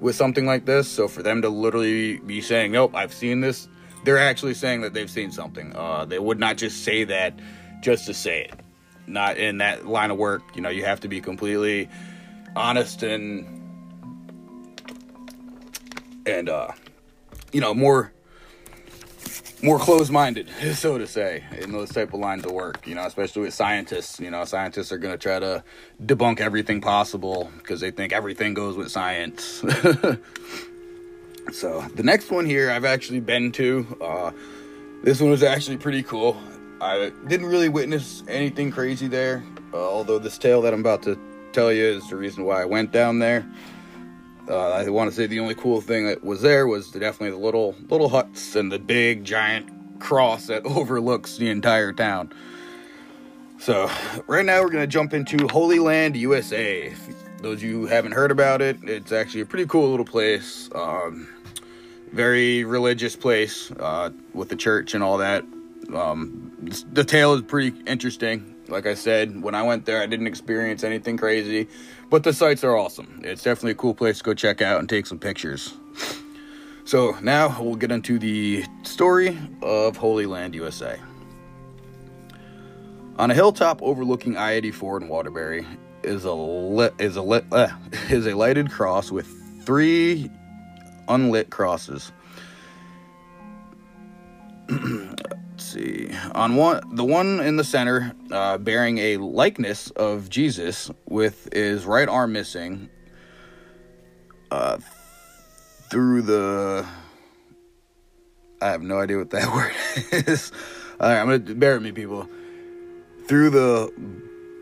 with 0.02 0.16
something 0.16 0.46
like 0.46 0.66
this. 0.66 0.90
So 0.90 1.08
for 1.08 1.24
them 1.24 1.42
to 1.44 1.50
literally 1.50 2.18
be 2.18 2.42
saying, 2.42 2.74
"Nope, 2.74 2.96
I've 2.96 3.14
seen 3.14 3.40
this," 3.40 3.70
they're 4.04 4.18
actually 4.18 4.56
saying 4.56 4.82
that 4.82 4.94
they've 4.94 5.10
seen 5.10 5.32
something. 5.32 5.74
Uh, 5.74 6.04
they 6.04 6.20
would 6.20 6.40
not 6.40 6.58
just 6.58 6.84
say 6.84 7.06
that 7.06 7.40
just 7.82 8.08
to 8.08 8.14
say 8.14 8.42
it. 8.42 8.60
Not 9.12 9.38
in 9.38 9.60
that 9.60 9.86
line 9.86 10.12
of 10.12 10.18
work. 10.18 10.42
You 10.56 10.62
know, 10.62 10.70
you 10.70 10.86
have 10.86 11.02
to 11.02 11.08
be 11.08 11.22
completely 11.22 11.90
honest 12.56 13.04
and 13.04 13.62
and 16.26 16.50
uh, 16.50 16.72
you 17.52 17.62
know 17.62 17.74
more 17.74 18.12
more 19.64 19.78
closed-minded, 19.78 20.50
so 20.74 20.98
to 20.98 21.06
say, 21.06 21.44
in 21.60 21.72
those 21.72 21.92
type 21.92 22.14
of 22.14 22.20
lines 22.20 22.46
of 22.46 22.52
work. 22.52 22.88
You 22.88 22.96
know, 22.96 23.06
especially 23.06 23.44
with 23.44 23.54
scientists. 23.54 24.20
You 24.20 24.32
know, 24.32 24.46
scientists 24.46 24.92
are 24.92 24.98
going 24.98 25.14
to 25.14 25.18
try 25.18 25.40
to 25.40 25.64
debunk 26.04 26.40
everything 26.40 26.82
possible 26.82 27.52
because 27.58 27.80
they 27.80 27.92
think 27.92 28.14
everything 28.14 28.54
goes 28.54 28.76
with 28.76 28.92
science. 28.92 29.44
so 31.52 31.82
the 31.96 32.04
next 32.04 32.32
one 32.32 32.46
here, 32.46 32.72
I've 32.72 32.86
actually 32.86 33.20
been 33.20 33.52
to. 33.54 33.98
Uh, 34.02 34.32
this 35.04 35.20
one 35.20 35.32
was 35.32 35.44
actually 35.44 35.78
pretty 35.78 36.04
cool. 36.04 36.40
I 36.82 37.12
didn't 37.28 37.46
really 37.46 37.70
witness 37.70 38.24
anything 38.28 38.72
crazy 38.72 39.08
there, 39.08 39.44
uh, 39.72 39.78
although 39.78 40.18
this 40.18 40.40
tale 40.40 40.64
that 40.64 40.74
I'm 40.74 40.80
about 40.80 41.04
to 41.04 41.20
tell 41.52 41.72
you 41.72 41.86
is 41.86 42.10
the 42.10 42.16
reason 42.16 42.44
why 42.44 42.64
I 42.64 42.66
went 42.66 42.92
down 42.92 43.20
there. 43.20 43.48
Uh, 44.50 44.72
I 44.72 44.90
want 44.90 45.08
to 45.08 45.16
say 45.16 45.28
the 45.28 45.40
only 45.40 45.54
cool 45.54 45.80
thing 45.80 46.08
that 46.08 46.24
was 46.24 46.42
there 46.42 46.66
was 46.66 46.90
definitely 46.90 47.30
the 47.30 47.38
little 47.38 47.76
little 47.88 48.10
huts 48.10 48.56
and 48.56 48.72
the 48.72 48.80
big 48.80 49.24
giant 49.24 50.00
cross 50.00 50.48
that 50.48 50.66
overlooks 50.66 51.38
the 51.38 51.52
entire 51.52 51.94
town. 51.94 52.34
So 53.60 53.88
right 54.26 54.44
now 54.44 54.64
we're 54.64 54.72
gonna 54.72 54.88
jump 54.88 55.14
into 55.14 55.48
Holy 55.50 55.78
Land, 55.78 56.18
USA. 56.18 56.92
Those 57.44 57.58
of 57.58 57.64
you 57.64 57.82
who 57.82 57.86
haven't 57.86 58.14
heard 58.14 58.32
about 58.32 58.60
it, 58.64 58.78
it's 58.82 59.12
actually 59.12 59.42
a 59.42 59.46
pretty 59.46 59.68
cool 59.68 59.92
little 59.92 60.04
place. 60.04 60.68
Um, 60.74 61.28
very 62.12 62.64
religious 62.64 63.16
place 63.16 63.70
uh, 63.80 64.10
with 64.34 64.50
the 64.50 64.56
church 64.56 64.96
and 64.96 65.04
all 65.04 65.20
that. 65.20 65.44
Um, 65.94 66.51
the 66.62 67.04
tale 67.04 67.34
is 67.34 67.42
pretty 67.42 67.78
interesting. 67.86 68.56
Like 68.68 68.86
I 68.86 68.94
said, 68.94 69.42
when 69.42 69.56
I 69.56 69.64
went 69.64 69.86
there, 69.86 70.02
I 70.02 70.06
didn't 70.06 70.28
experience 70.28 70.84
anything 70.84 71.18
crazy, 71.18 71.68
but 72.10 72.24
the 72.24 72.34
sights 72.34 72.64
are 72.64 72.78
awesome. 72.78 73.22
It's 73.24 73.44
definitely 73.44 73.72
a 73.72 73.76
cool 73.76 73.94
place 73.94 74.20
to 74.20 74.24
go 74.24 74.34
check 74.34 74.62
out 74.62 74.80
and 74.80 74.88
take 74.88 75.06
some 75.06 75.20
pictures. 75.20 75.74
So 76.86 77.16
now 77.22 77.56
we'll 77.62 77.76
get 77.76 77.92
into 77.92 78.20
the 78.20 78.64
story 78.84 79.38
of 79.62 79.98
Holy 79.98 80.26
Land, 80.26 80.56
USA. 80.56 81.00
On 83.18 83.30
a 83.30 83.34
hilltop 83.34 83.82
overlooking 83.82 84.38
I-84 84.38 85.02
in 85.02 85.08
Waterbury 85.08 85.66
is 86.04 86.26
a 86.26 86.34
lit, 86.34 86.94
is 86.98 87.16
a 87.16 87.22
lit, 87.22 87.46
uh, 87.52 87.70
is 88.10 88.26
a 88.26 88.34
lighted 88.34 88.72
cross 88.72 89.12
with 89.12 89.28
three 89.64 90.30
unlit 91.08 91.50
crosses. 91.50 92.12
See. 95.72 96.10
On 96.34 96.56
one, 96.56 96.82
the 96.96 97.04
one 97.04 97.40
in 97.40 97.58
the 97.58 97.64
center, 97.64 98.14
uh, 98.32 98.58
bearing 98.58 98.98
a 98.98 99.18
likeness 99.18 99.90
of 99.92 100.30
Jesus, 100.30 100.92
with 101.08 101.50
his 101.54 101.86
right 101.86 102.08
arm 102.08 102.34
missing. 102.34 102.90
Uh, 104.50 104.78
through 105.90 106.22
the, 106.22 106.86
I 108.62 108.68
have 108.68 108.82
no 108.82 109.00
idea 109.00 109.18
what 109.18 109.30
that 109.32 109.54
word 109.54 109.74
is. 110.28 110.52
All 111.00 111.10
right, 111.10 111.20
I'm 111.20 111.28
gonna 111.28 111.56
bear 111.56 111.74
with 111.74 111.84
me, 111.84 111.92
people. 111.92 112.28
Through 113.28 113.52
the 113.52 113.94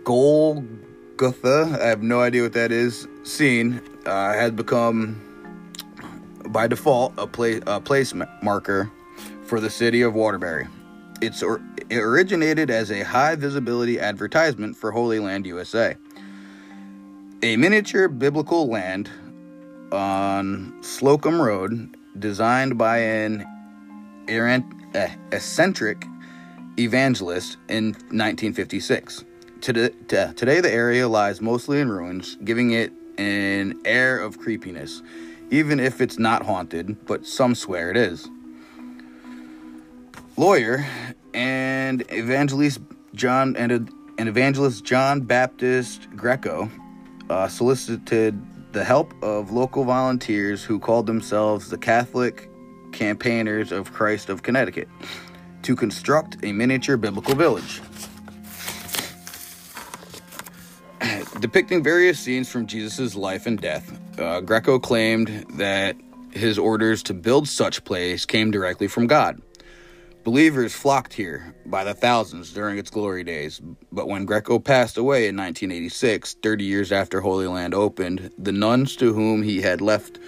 Golgotha, 0.03 1.79
I 1.81 1.87
have 1.87 2.03
no 2.03 2.21
idea 2.21 2.43
what 2.43 2.53
that 2.53 2.71
is. 2.71 3.07
Scene 3.23 3.81
uh, 4.05 4.33
has 4.33 4.51
become, 4.51 5.19
by 6.49 6.67
default, 6.67 7.13
a 7.17 7.27
place 7.27 7.61
a 7.67 7.81
place 7.81 8.13
marker 8.41 8.91
for 9.45 9.59
the 9.59 9.69
city 9.69 10.01
of 10.03 10.13
Waterbury. 10.13 10.67
It's 11.21 11.43
or, 11.43 11.61
it 11.89 11.97
originated 11.97 12.69
as 12.69 12.91
a 12.91 13.03
high 13.03 13.35
visibility 13.35 13.99
advertisement 13.99 14.77
for 14.77 14.91
Holy 14.91 15.19
Land 15.19 15.45
USA, 15.45 15.97
a 17.43 17.57
miniature 17.57 18.07
biblical 18.07 18.67
land 18.69 19.09
on 19.91 20.77
Slocum 20.81 21.41
Road, 21.41 21.97
designed 22.17 22.77
by 22.77 22.99
an 22.99 23.45
eccentric 25.33 26.05
evangelist 26.77 27.57
in 27.67 27.87
1956. 28.11 29.25
Today, 29.59 29.89
today, 30.07 30.61
the 30.61 30.71
area 30.71 31.09
lies 31.09 31.41
mostly 31.41 31.81
in 31.81 31.89
ruins, 31.89 32.37
giving 32.45 32.71
it 32.71 32.93
an 33.17 33.77
air 33.83 34.19
of 34.19 34.39
creepiness, 34.39 35.01
even 35.51 35.81
if 35.81 35.99
it's 35.99 36.17
not 36.17 36.45
haunted, 36.45 37.05
but 37.05 37.25
some 37.25 37.55
swear 37.55 37.91
it 37.91 37.97
is 37.97 38.29
lawyer 40.39 40.85
and 41.33 42.01
evangelist 42.13 42.79
John 43.13 43.57
and, 43.57 43.91
and 44.17 44.29
evangelist 44.29 44.85
John 44.85 45.19
Baptist 45.19 46.07
Greco 46.15 46.71
uh, 47.29 47.49
solicited 47.49 48.41
the 48.71 48.85
help 48.85 49.13
of 49.21 49.51
local 49.51 49.83
volunteers 49.83 50.63
who 50.63 50.79
called 50.79 51.07
themselves 51.07 51.69
the 51.69 51.77
Catholic 51.77 52.49
Campaigners 52.93 53.73
of 53.73 53.91
Christ 53.91 54.29
of 54.29 54.41
Connecticut 54.41 54.87
to 55.63 55.75
construct 55.75 56.37
a 56.41 56.53
miniature 56.53 56.95
biblical 56.95 57.35
village. 57.35 57.81
Depicting 61.41 61.83
various 61.83 62.17
scenes 62.17 62.49
from 62.49 62.65
Jesus' 62.65 63.13
life 63.13 63.45
and 63.45 63.59
death, 63.59 63.91
uh, 64.17 64.39
Greco 64.39 64.79
claimed 64.79 65.45
that 65.55 65.97
his 66.31 66.57
orders 66.57 67.03
to 67.03 67.13
build 67.13 67.45
such 67.49 67.83
place 67.83 68.25
came 68.25 68.51
directly 68.51 68.87
from 68.87 69.05
God. 69.05 69.41
Believers 70.29 70.75
flocked 70.75 71.13
here 71.13 71.55
by 71.65 71.83
the 71.83 71.95
thousands 71.95 72.53
during 72.53 72.77
its 72.77 72.91
glory 72.91 73.23
days, 73.23 73.59
but 73.91 74.07
when 74.07 74.25
Greco 74.25 74.59
passed 74.59 74.95
away 74.95 75.27
in 75.27 75.35
1986, 75.35 76.35
30 76.43 76.63
years 76.63 76.91
after 76.91 77.19
Holy 77.19 77.47
Land 77.47 77.73
opened, 77.73 78.29
the 78.37 78.51
nuns 78.51 78.95
to 78.97 79.11
whom 79.11 79.41
he 79.41 79.59
had 79.59 79.81
left 79.81 80.19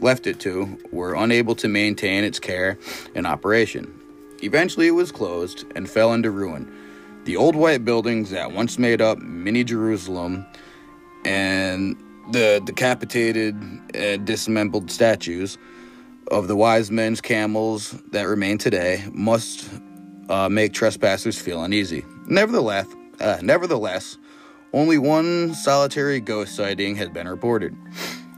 left 0.00 0.26
it 0.26 0.40
to 0.40 0.76
were 0.90 1.14
unable 1.14 1.54
to 1.54 1.68
maintain 1.68 2.24
its 2.24 2.40
care 2.40 2.76
and 3.14 3.28
operation. 3.28 3.94
Eventually, 4.42 4.88
it 4.88 4.96
was 4.96 5.12
closed 5.12 5.64
and 5.76 5.88
fell 5.88 6.12
into 6.12 6.32
ruin. 6.32 6.68
The 7.24 7.36
old 7.36 7.54
white 7.54 7.84
buildings 7.84 8.30
that 8.30 8.50
once 8.50 8.76
made 8.76 9.00
up 9.00 9.18
mini 9.18 9.62
Jerusalem 9.62 10.44
and 11.24 11.96
the 12.32 12.60
decapitated 12.64 13.54
and 13.94 14.24
dismembered 14.24 14.90
statues 14.90 15.58
of 16.30 16.48
the 16.48 16.56
wise 16.56 16.90
men's 16.90 17.20
camels 17.20 17.90
that 18.10 18.22
remain 18.24 18.58
today 18.58 19.04
must 19.12 19.68
uh, 20.28 20.48
make 20.48 20.72
trespassers 20.72 21.38
feel 21.38 21.62
uneasy. 21.62 22.04
Nevertheless, 22.26 22.86
uh, 23.20 23.38
nevertheless, 23.42 24.18
only 24.72 24.98
one 24.98 25.54
solitary 25.54 26.20
ghost 26.20 26.56
sighting 26.56 26.96
has 26.96 27.08
been 27.08 27.28
reported. 27.28 27.72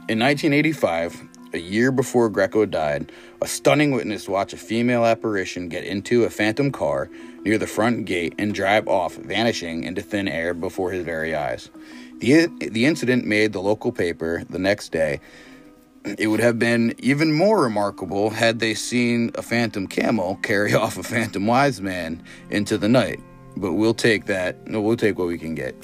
In 0.09 0.19
1985, 0.19 1.27
a 1.53 1.59
year 1.59 1.91
before 1.91 2.29
Greco 2.29 2.65
died, 2.65 3.11
a 3.41 3.47
stunning 3.47 3.91
witness 3.91 4.27
watched 4.27 4.53
a 4.53 4.57
female 4.57 5.05
apparition 5.05 5.69
get 5.69 5.83
into 5.83 6.23
a 6.23 6.29
phantom 6.29 6.71
car 6.71 7.09
near 7.43 7.57
the 7.57 7.67
front 7.67 8.05
gate 8.05 8.33
and 8.37 8.53
drive 8.53 8.87
off, 8.87 9.15
vanishing 9.15 9.83
into 9.83 10.01
thin 10.01 10.27
air 10.27 10.53
before 10.53 10.91
his 10.91 11.03
very 11.03 11.35
eyes. 11.35 11.69
The, 12.19 12.47
the 12.59 12.85
incident 12.85 13.25
made 13.25 13.53
the 13.53 13.61
local 13.61 13.91
paper 13.91 14.43
the 14.49 14.59
next 14.59 14.91
day. 14.91 15.19
It 16.17 16.27
would 16.27 16.39
have 16.39 16.59
been 16.59 16.95
even 16.99 17.33
more 17.33 17.61
remarkable 17.61 18.29
had 18.29 18.59
they 18.59 18.73
seen 18.73 19.31
a 19.35 19.41
phantom 19.41 19.87
camel 19.87 20.37
carry 20.43 20.73
off 20.75 20.97
a 20.97 21.03
phantom 21.03 21.47
wise 21.47 21.81
man 21.81 22.21
into 22.49 22.77
the 22.77 22.89
night. 22.89 23.19
But 23.55 23.73
we'll 23.73 23.93
take 23.93 24.25
that. 24.25 24.67
No, 24.67 24.81
we'll 24.81 24.97
take 24.97 25.17
what 25.17 25.27
we 25.27 25.37
can 25.37 25.55
get. 25.55 25.75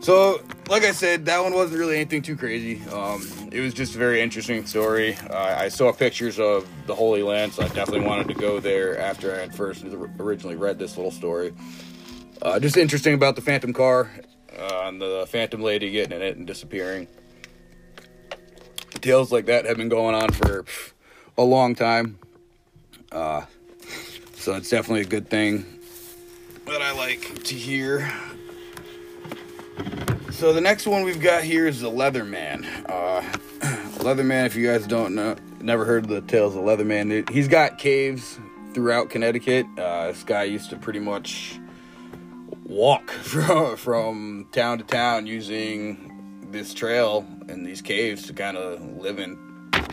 So, 0.00 0.40
like 0.70 0.84
I 0.84 0.92
said, 0.92 1.26
that 1.26 1.42
one 1.42 1.52
wasn't 1.52 1.80
really 1.80 1.96
anything 1.96 2.22
too 2.22 2.36
crazy. 2.36 2.80
Um, 2.90 3.28
it 3.52 3.60
was 3.60 3.74
just 3.74 3.94
a 3.94 3.98
very 3.98 4.22
interesting 4.22 4.64
story. 4.64 5.16
Uh, 5.28 5.54
I 5.58 5.68
saw 5.68 5.92
pictures 5.92 6.40
of 6.40 6.66
the 6.86 6.94
Holy 6.94 7.22
Land, 7.22 7.52
so 7.52 7.62
I 7.62 7.68
definitely 7.68 8.06
wanted 8.06 8.28
to 8.28 8.34
go 8.34 8.58
there 8.58 8.98
after 8.98 9.34
I 9.34 9.40
had 9.40 9.54
first 9.54 9.84
originally 10.18 10.56
read 10.56 10.78
this 10.78 10.96
little 10.96 11.10
story. 11.10 11.52
Uh, 12.40 12.58
just 12.58 12.78
interesting 12.78 13.12
about 13.12 13.36
the 13.36 13.42
Phantom 13.42 13.74
car 13.74 14.10
uh, 14.56 14.84
and 14.84 14.98
the 14.98 15.26
Phantom 15.28 15.60
lady 15.60 15.90
getting 15.90 16.16
in 16.16 16.22
it 16.22 16.36
and 16.36 16.46
disappearing. 16.46 17.08
Tales 19.08 19.32
like 19.32 19.46
that 19.46 19.64
have 19.64 19.78
been 19.78 19.88
going 19.88 20.14
on 20.14 20.30
for 20.32 20.66
a 21.38 21.42
long 21.42 21.74
time. 21.74 22.18
Uh, 23.10 23.46
so 24.34 24.54
it's 24.54 24.68
definitely 24.68 25.00
a 25.00 25.06
good 25.06 25.30
thing 25.30 25.64
that 26.66 26.82
I 26.82 26.92
like 26.92 27.42
to 27.44 27.54
hear. 27.54 28.12
So 30.30 30.52
the 30.52 30.60
next 30.60 30.86
one 30.86 31.04
we've 31.04 31.22
got 31.22 31.42
here 31.42 31.66
is 31.66 31.80
the 31.80 31.90
Leatherman. 31.90 32.66
Uh, 32.86 33.22
Leatherman, 34.00 34.44
if 34.44 34.54
you 34.54 34.66
guys 34.66 34.86
don't 34.86 35.14
know, 35.14 35.36
never 35.62 35.86
heard 35.86 36.04
of 36.04 36.10
the 36.10 36.20
tales 36.20 36.54
of 36.54 36.64
Leatherman, 36.64 37.30
he's 37.30 37.48
got 37.48 37.78
caves 37.78 38.38
throughout 38.74 39.08
Connecticut. 39.08 39.64
Uh, 39.78 40.08
this 40.08 40.22
guy 40.22 40.42
used 40.42 40.68
to 40.68 40.76
pretty 40.76 41.00
much 41.00 41.58
walk 42.64 43.10
from, 43.22 43.74
from 43.78 44.48
town 44.52 44.76
to 44.76 44.84
town 44.84 45.26
using 45.26 46.44
this 46.50 46.74
trail 46.74 47.26
and 47.48 47.66
these 47.66 47.82
caves 47.82 48.26
to 48.26 48.32
kind 48.32 48.56
of 48.56 48.80
live 48.98 49.18
in 49.18 49.38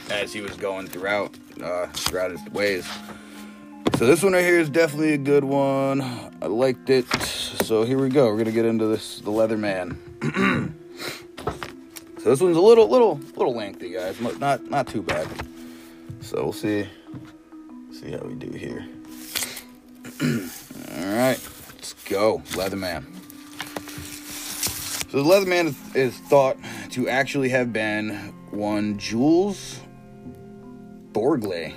as 0.10 0.34
he 0.34 0.42
was 0.42 0.56
going 0.58 0.88
throughout 0.88 1.36
uh, 1.62 1.88
throughout 1.88 2.32
his 2.32 2.44
ways. 2.52 2.88
So 3.98 4.06
this 4.06 4.22
one 4.22 4.34
right 4.34 4.44
here 4.44 4.60
is 4.60 4.70
definitely 4.70 5.14
a 5.14 5.18
good 5.18 5.44
one. 5.44 6.02
I 6.42 6.48
liked 6.48 6.90
it. 6.90 7.10
So 7.14 7.84
here 7.84 7.98
we 7.98 8.10
go. 8.10 8.28
We're 8.28 8.38
gonna 8.38 8.52
get 8.52 8.66
into 8.66 8.88
this 8.88 9.20
the 9.20 9.32
Leatherman. 9.32 9.98
so 12.20 12.30
this 12.30 12.42
one's 12.42 12.58
a 12.58 12.62
little 12.62 12.90
little 12.90 13.20
little 13.36 13.56
lengthy, 13.56 13.92
guys. 13.92 14.20
Not 14.20 14.70
not 14.70 14.88
too 14.88 15.02
bad. 15.02 15.28
So 16.22 16.44
we'll 16.44 16.54
see 16.54 16.88
see 17.92 18.12
how 18.12 18.20
we 18.20 18.36
do 18.36 18.52
here. 18.52 18.86
All 20.22 21.16
right, 21.16 21.40
let's 21.76 21.94
go, 22.06 22.40
Leatherman. 22.50 23.15
So 25.16 25.24
the 25.24 25.30
Leatherman 25.30 25.74
is 25.96 26.18
thought 26.18 26.58
to 26.90 27.08
actually 27.08 27.48
have 27.48 27.72
been 27.72 28.10
one 28.52 28.98
Jules 28.98 29.80
Bourglet 31.14 31.74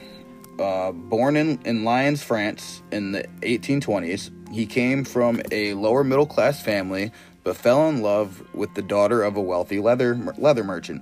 uh, 0.58 0.90
born 0.90 1.36
in, 1.36 1.60
in 1.64 1.84
Lyons, 1.84 2.20
France 2.20 2.82
in 2.90 3.12
the 3.12 3.22
1820s, 3.42 4.32
he 4.52 4.66
came 4.66 5.04
from 5.04 5.40
a 5.52 5.74
lower 5.74 6.02
middle 6.02 6.26
class 6.26 6.60
family 6.60 7.12
but 7.44 7.56
fell 7.56 7.88
in 7.88 8.02
love 8.02 8.42
with 8.54 8.74
the 8.74 8.82
daughter 8.82 9.22
of 9.22 9.36
a 9.36 9.40
wealthy 9.40 9.78
leather, 9.78 10.16
leather 10.36 10.64
merchant. 10.64 11.00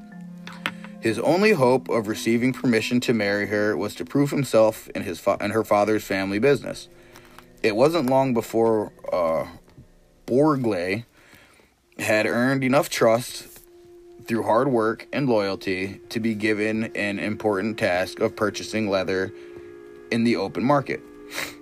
His 1.01 1.19
only 1.19 1.53
hope 1.53 1.89
of 1.89 2.07
receiving 2.07 2.53
permission 2.53 3.01
to 3.01 3.15
marry 3.15 3.47
her 3.47 3.79
was 3.79 3.95
to 3.95 4.05
prove 4.05 4.31
himself 4.31 4.91
in, 4.91 5.05
his 5.05 5.19
fa- 5.19 5.39
in 5.41 5.53
her 5.53 5.65
father's 5.65 6.05
family 6.05 6.39
business. 6.39 6.91
It 7.63 7.75
wasn't 7.75 8.11
long 8.11 8.35
before 8.35 8.93
uh, 9.11 9.47
had 11.99 12.27
earned 12.27 12.63
enough 12.63 12.89
trust 12.89 13.49
through 14.27 14.43
hard 14.43 14.69
work 14.69 15.07
and 15.13 15.29
loyalty 15.29 16.01
to 16.09 16.21
be 16.21 16.35
given 16.35 16.85
an 16.97 17.19
important 17.19 17.79
task 17.79 18.21
of 18.21 18.37
purchasing 18.37 18.89
leather 18.89 19.33
in 20.11 20.25
the 20.25 20.37
open 20.37 20.65
market. 20.65 21.01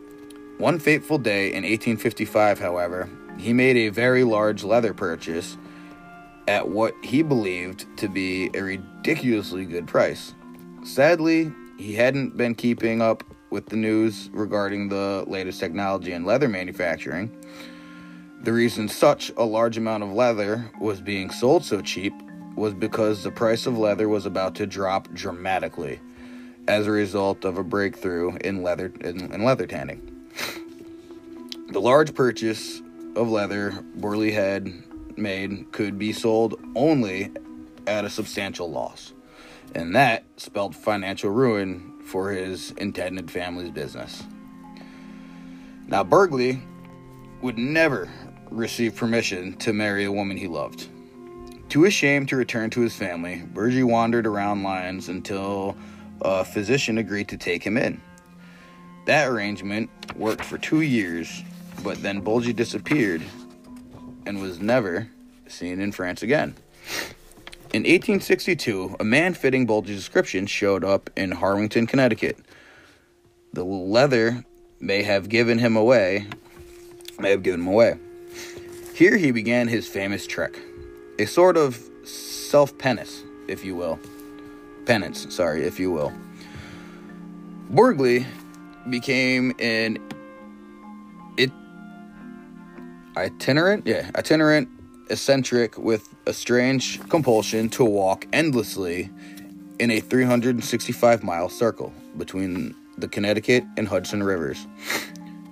One 0.58 0.78
fateful 0.78 1.18
day 1.18 1.48
in 1.48 1.64
1855, 1.64 2.58
however, 2.58 3.08
he 3.38 3.52
made 3.52 3.76
a 3.76 3.88
very 3.88 4.24
large 4.24 4.64
leather 4.64 4.94
purchase 4.94 5.56
at 6.46 6.68
what 6.68 6.94
he 7.02 7.22
believed 7.22 7.86
to 7.98 8.08
be 8.08 8.50
a 8.54 8.62
ridiculously 8.62 9.64
good 9.64 9.86
price. 9.86 10.34
Sadly, 10.84 11.52
he 11.78 11.94
hadn't 11.94 12.36
been 12.36 12.54
keeping 12.54 13.02
up 13.02 13.24
with 13.50 13.66
the 13.66 13.76
news 13.76 14.30
regarding 14.32 14.88
the 14.88 15.24
latest 15.26 15.60
technology 15.60 16.12
in 16.12 16.24
leather 16.24 16.48
manufacturing. 16.48 17.30
The 18.44 18.52
reason 18.52 18.90
such 18.90 19.32
a 19.38 19.44
large 19.44 19.78
amount 19.78 20.02
of 20.02 20.12
leather 20.12 20.70
was 20.78 21.00
being 21.00 21.30
sold 21.30 21.64
so 21.64 21.80
cheap 21.80 22.12
was 22.56 22.74
because 22.74 23.22
the 23.22 23.30
price 23.30 23.64
of 23.64 23.78
leather 23.78 24.06
was 24.06 24.26
about 24.26 24.54
to 24.56 24.66
drop 24.66 25.10
dramatically 25.14 25.98
as 26.68 26.86
a 26.86 26.90
result 26.90 27.46
of 27.46 27.56
a 27.56 27.64
breakthrough 27.64 28.36
in 28.44 28.62
leather 28.62 28.92
in, 29.00 29.32
in 29.32 29.44
leather 29.44 29.66
tanning. 29.66 30.28
The 31.70 31.80
large 31.80 32.14
purchase 32.14 32.82
of 33.16 33.30
leather 33.30 33.70
Borley 33.98 34.34
had 34.34 34.70
made 35.16 35.72
could 35.72 35.98
be 35.98 36.12
sold 36.12 36.60
only 36.76 37.32
at 37.86 38.04
a 38.04 38.10
substantial 38.10 38.70
loss, 38.70 39.14
and 39.74 39.96
that 39.96 40.24
spelled 40.36 40.76
financial 40.76 41.30
ruin 41.30 41.94
for 42.04 42.30
his 42.30 42.72
intended 42.72 43.30
family's 43.30 43.70
business. 43.70 44.22
Now, 45.88 46.04
Bourglet 46.04 46.60
would 47.40 47.58
never 47.58 48.10
receive 48.54 48.96
permission 48.96 49.54
to 49.58 49.72
marry 49.72 50.04
a 50.04 50.12
woman 50.12 50.36
he 50.36 50.46
loved. 50.46 50.88
Too 51.68 51.86
ashamed 51.86 52.28
to 52.28 52.36
return 52.36 52.70
to 52.70 52.80
his 52.80 52.94
family, 52.94 53.42
Burgie 53.52 53.82
wandered 53.82 54.26
around 54.26 54.62
Lyons 54.62 55.08
until 55.08 55.76
a 56.20 56.44
physician 56.44 56.98
agreed 56.98 57.28
to 57.28 57.36
take 57.36 57.64
him 57.64 57.76
in. 57.76 58.00
That 59.06 59.28
arrangement 59.28 59.90
worked 60.16 60.44
for 60.44 60.56
two 60.56 60.82
years, 60.82 61.42
but 61.82 62.00
then 62.00 62.20
Bulgy 62.20 62.52
disappeared 62.52 63.22
and 64.24 64.40
was 64.40 64.60
never 64.60 65.08
seen 65.48 65.80
in 65.80 65.92
France 65.92 66.22
again. 66.22 66.54
In 67.72 67.82
1862, 67.82 68.96
a 69.00 69.04
man 69.04 69.34
fitting 69.34 69.66
Bulgy's 69.66 69.96
description 69.96 70.46
showed 70.46 70.84
up 70.84 71.10
in 71.16 71.32
Harwinton, 71.32 71.88
Connecticut. 71.88 72.38
The 73.52 73.64
leather 73.64 74.44
may 74.78 75.02
have 75.02 75.28
given 75.28 75.58
him 75.58 75.76
away, 75.76 76.28
may 77.18 77.30
have 77.30 77.42
given 77.42 77.62
him 77.62 77.66
away. 77.66 77.98
Here 78.94 79.16
he 79.16 79.32
began 79.32 79.68
his 79.68 79.88
famous 79.88 80.26
trek, 80.26 80.58
a 81.18 81.26
sort 81.26 81.56
of 81.56 81.78
self 82.04 82.78
penance, 82.78 83.24
if 83.48 83.64
you 83.64 83.74
will 83.74 83.98
penance, 84.84 85.34
sorry, 85.34 85.64
if 85.64 85.78
you 85.78 85.90
will. 85.90 86.12
Bourglet 87.72 88.26
became 88.90 89.54
an 89.58 89.98
it, 91.36 91.50
itinerant, 93.16 93.86
yeah, 93.86 94.10
itinerant 94.14 94.68
eccentric 95.10 95.76
with 95.76 96.08
a 96.26 96.32
strange 96.32 97.00
compulsion 97.08 97.68
to 97.70 97.84
walk 97.84 98.26
endlessly 98.32 99.10
in 99.78 99.90
a 99.90 100.00
365 100.00 101.22
mile 101.22 101.48
circle 101.48 101.92
between 102.16 102.74
the 102.96 103.08
Connecticut 103.08 103.64
and 103.76 103.88
Hudson 103.88 104.22
rivers. 104.22 104.66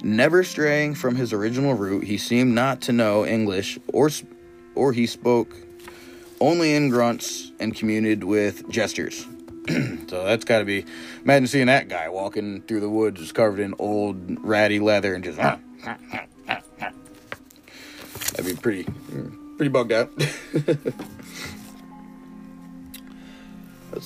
Never 0.04 0.42
straying 0.42 0.96
from 0.96 1.14
his 1.14 1.32
original 1.32 1.74
route, 1.74 2.02
he 2.02 2.18
seemed 2.18 2.54
not 2.54 2.80
to 2.82 2.92
know 2.92 3.24
English 3.24 3.78
or 3.92 4.10
or 4.74 4.92
he 4.92 5.06
spoke 5.06 5.54
only 6.40 6.74
in 6.74 6.88
grunts 6.88 7.52
and 7.60 7.72
communed 7.72 8.24
with 8.24 8.68
gestures. 8.68 9.24
so 10.08 10.24
that's 10.24 10.44
got 10.44 10.58
to 10.58 10.64
be. 10.64 10.84
Imagine 11.22 11.46
seeing 11.46 11.66
that 11.68 11.88
guy 11.88 12.08
walking 12.08 12.62
through 12.62 12.80
the 12.80 12.90
woods, 12.90 13.20
just 13.20 13.36
covered 13.36 13.60
in 13.60 13.74
old 13.78 14.44
ratty 14.44 14.80
leather, 14.80 15.14
and 15.14 15.22
just. 15.22 15.38
That'd 18.32 18.46
be 18.46 18.54
pretty, 18.54 18.88
pretty 19.56 19.68
bugged 19.68 19.92
out. 19.92 20.10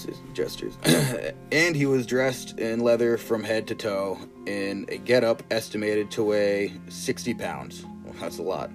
Let's 0.05 0.19
gestures. 0.35 0.77
and 1.53 1.75
he 1.75 1.87
was 1.87 2.07
dressed 2.07 2.59
in 2.59 2.81
leather 2.81 3.17
from 3.17 3.43
head 3.43 3.67
to 3.69 3.75
toe 3.75 4.19
in 4.47 4.87
a 4.89 4.99
getup 4.99 5.43
estimated 5.51 6.11
to 6.13 6.25
weigh 6.25 6.73
60 6.89 7.35
pounds. 7.35 7.85
Well, 8.05 8.15
that's 8.21 8.39
a 8.39 8.43
lot 8.43 8.71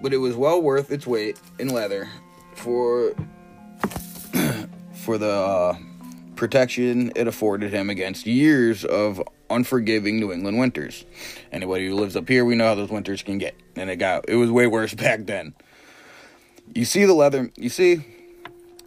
but 0.00 0.12
it 0.12 0.18
was 0.18 0.34
well 0.34 0.60
worth 0.60 0.90
its 0.90 1.06
weight 1.06 1.38
in 1.58 1.68
leather 1.68 2.08
for 2.54 3.14
for 4.92 5.18
the 5.18 5.30
uh, 5.30 5.76
protection 6.36 7.12
it 7.16 7.26
afforded 7.26 7.72
him 7.72 7.90
against 7.90 8.26
years 8.26 8.84
of 8.84 9.22
unforgiving 9.50 10.20
New 10.20 10.32
England 10.32 10.58
winters. 10.58 11.04
Anybody 11.52 11.88
who 11.88 11.94
lives 11.94 12.16
up 12.16 12.28
here, 12.28 12.44
we 12.44 12.54
know 12.54 12.66
how 12.66 12.74
those 12.74 12.90
winters 12.90 13.22
can 13.22 13.38
get, 13.38 13.54
and 13.76 13.90
it 13.90 13.96
got 13.96 14.28
it 14.28 14.36
was 14.36 14.50
way 14.50 14.66
worse 14.66 14.94
back 15.06 15.26
then. 15.26 15.54
You 16.74 16.84
see 16.84 17.04
the 17.04 17.14
leather, 17.14 17.50
you 17.56 17.68
see 17.68 18.04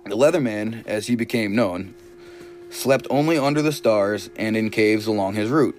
the 0.05 0.17
Leatherman, 0.17 0.85
as 0.85 1.07
he 1.07 1.15
became 1.15 1.55
known, 1.55 1.93
slept 2.69 3.07
only 3.09 3.37
under 3.37 3.61
the 3.61 3.71
stars 3.71 4.29
and 4.35 4.57
in 4.57 4.69
caves 4.69 5.07
along 5.07 5.35
his 5.35 5.49
route. 5.49 5.75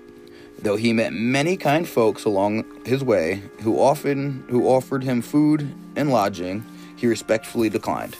Though 0.61 0.77
he 0.77 0.93
met 0.93 1.13
many 1.13 1.57
kind 1.57 1.87
folks 1.87 2.25
along 2.25 2.65
his 2.87 3.05
way 3.05 3.43
who 3.61 3.79
often 3.79 4.45
who 4.49 4.67
offered 4.67 5.03
him 5.03 5.21
food 5.21 5.75
and 5.97 6.11
lodging, 6.11 6.65
he 6.97 7.07
respectfully 7.07 7.69
declined. 7.69 8.17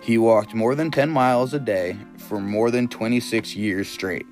He 0.00 0.18
walked 0.18 0.54
more 0.54 0.74
than 0.74 0.90
10 0.90 1.10
miles 1.10 1.54
a 1.54 1.60
day 1.60 1.96
for 2.16 2.40
more 2.40 2.70
than 2.70 2.88
26 2.88 3.54
years 3.54 3.88
straight, 3.88 4.26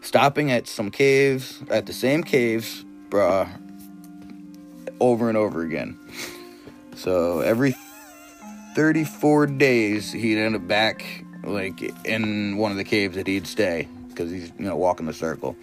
stopping 0.00 0.50
at 0.52 0.68
some 0.68 0.90
caves, 0.90 1.62
at 1.70 1.86
the 1.86 1.92
same 1.92 2.22
caves, 2.22 2.84
bruh, 3.08 3.48
over 5.00 5.28
and 5.28 5.36
over 5.36 5.62
again. 5.62 5.98
So 6.94 7.40
every 7.40 7.74
34 8.74 9.46
days, 9.46 10.12
he'd 10.12 10.38
end 10.38 10.56
up 10.56 10.66
back, 10.66 11.24
like, 11.44 11.82
in 12.06 12.56
one 12.56 12.70
of 12.70 12.76
the 12.76 12.84
caves 12.84 13.16
that 13.16 13.26
he'd 13.26 13.46
stay, 13.46 13.88
because 14.08 14.30
he's, 14.30 14.52
you 14.58 14.64
know, 14.64 14.76
walking 14.76 15.06
the 15.06 15.12
circle. 15.12 15.56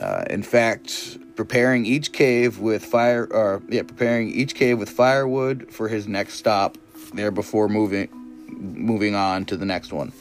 Uh, 0.00 0.24
in 0.30 0.42
fact, 0.42 1.18
preparing 1.36 1.86
each 1.86 2.12
cave 2.12 2.58
with 2.58 2.84
fire, 2.84 3.26
or 3.30 3.62
yeah, 3.68 3.82
preparing 3.82 4.30
each 4.30 4.54
cave 4.54 4.78
with 4.78 4.90
firewood 4.90 5.72
for 5.72 5.88
his 5.88 6.06
next 6.06 6.34
stop 6.34 6.78
there 7.14 7.30
before 7.30 7.68
moving, 7.68 8.08
moving 8.48 9.14
on 9.14 9.44
to 9.46 9.56
the 9.56 9.64
next 9.64 9.92
one. 9.92 10.12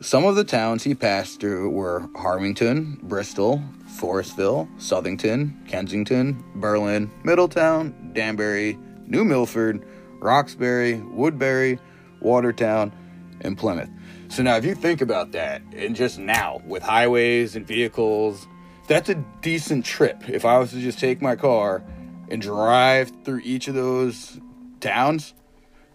Some 0.00 0.24
of 0.24 0.34
the 0.34 0.44
towns 0.44 0.82
he 0.82 0.94
passed 0.94 1.38
through 1.40 1.70
were 1.70 2.00
Harwinton, 2.14 3.00
Bristol, 3.02 3.62
Forestville, 3.96 4.68
Southington, 4.78 5.52
Kensington, 5.68 6.42
Berlin, 6.56 7.10
Middletown, 7.22 8.10
Danbury, 8.12 8.76
New 9.06 9.24
Milford, 9.24 9.84
Roxbury, 10.22 11.00
Woodbury, 11.00 11.78
Watertown, 12.20 12.92
and 13.40 13.58
Plymouth. 13.58 13.90
So 14.28 14.42
now, 14.42 14.56
if 14.56 14.64
you 14.64 14.74
think 14.74 15.00
about 15.00 15.32
that, 15.32 15.62
and 15.74 15.94
just 15.94 16.18
now 16.18 16.62
with 16.66 16.82
highways 16.82 17.54
and 17.56 17.66
vehicles, 17.66 18.46
that's 18.88 19.08
a 19.08 19.14
decent 19.42 19.84
trip. 19.84 20.28
If 20.28 20.44
I 20.44 20.58
was 20.58 20.70
to 20.70 20.80
just 20.80 20.98
take 20.98 21.20
my 21.20 21.36
car 21.36 21.82
and 22.30 22.40
drive 22.40 23.12
through 23.24 23.40
each 23.44 23.68
of 23.68 23.74
those 23.74 24.40
towns, 24.80 25.34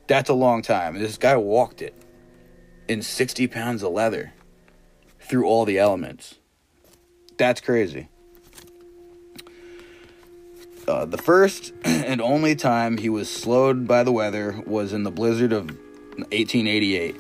that's 0.07 0.29
a 0.29 0.33
long 0.33 0.61
time. 0.61 0.95
And 0.95 1.03
this 1.03 1.17
guy 1.17 1.35
walked 1.35 1.81
it 1.81 1.95
in 2.87 3.01
60 3.01 3.47
pounds 3.47 3.83
of 3.83 3.91
leather 3.91 4.33
through 5.19 5.45
all 5.45 5.65
the 5.65 5.79
elements. 5.79 6.35
That's 7.37 7.61
crazy. 7.61 8.09
Uh, 10.87 11.03
the 11.03 11.17
first 11.17 11.73
and 11.83 12.21
only 12.21 12.55
time 12.55 12.97
he 12.97 13.09
was 13.09 13.29
slowed 13.29 13.87
by 13.87 14.03
the 14.03 14.11
weather 14.11 14.61
was 14.65 14.93
in 14.93 15.03
the 15.03 15.11
blizzard 15.11 15.51
of 15.51 15.65
1888. 15.65 17.17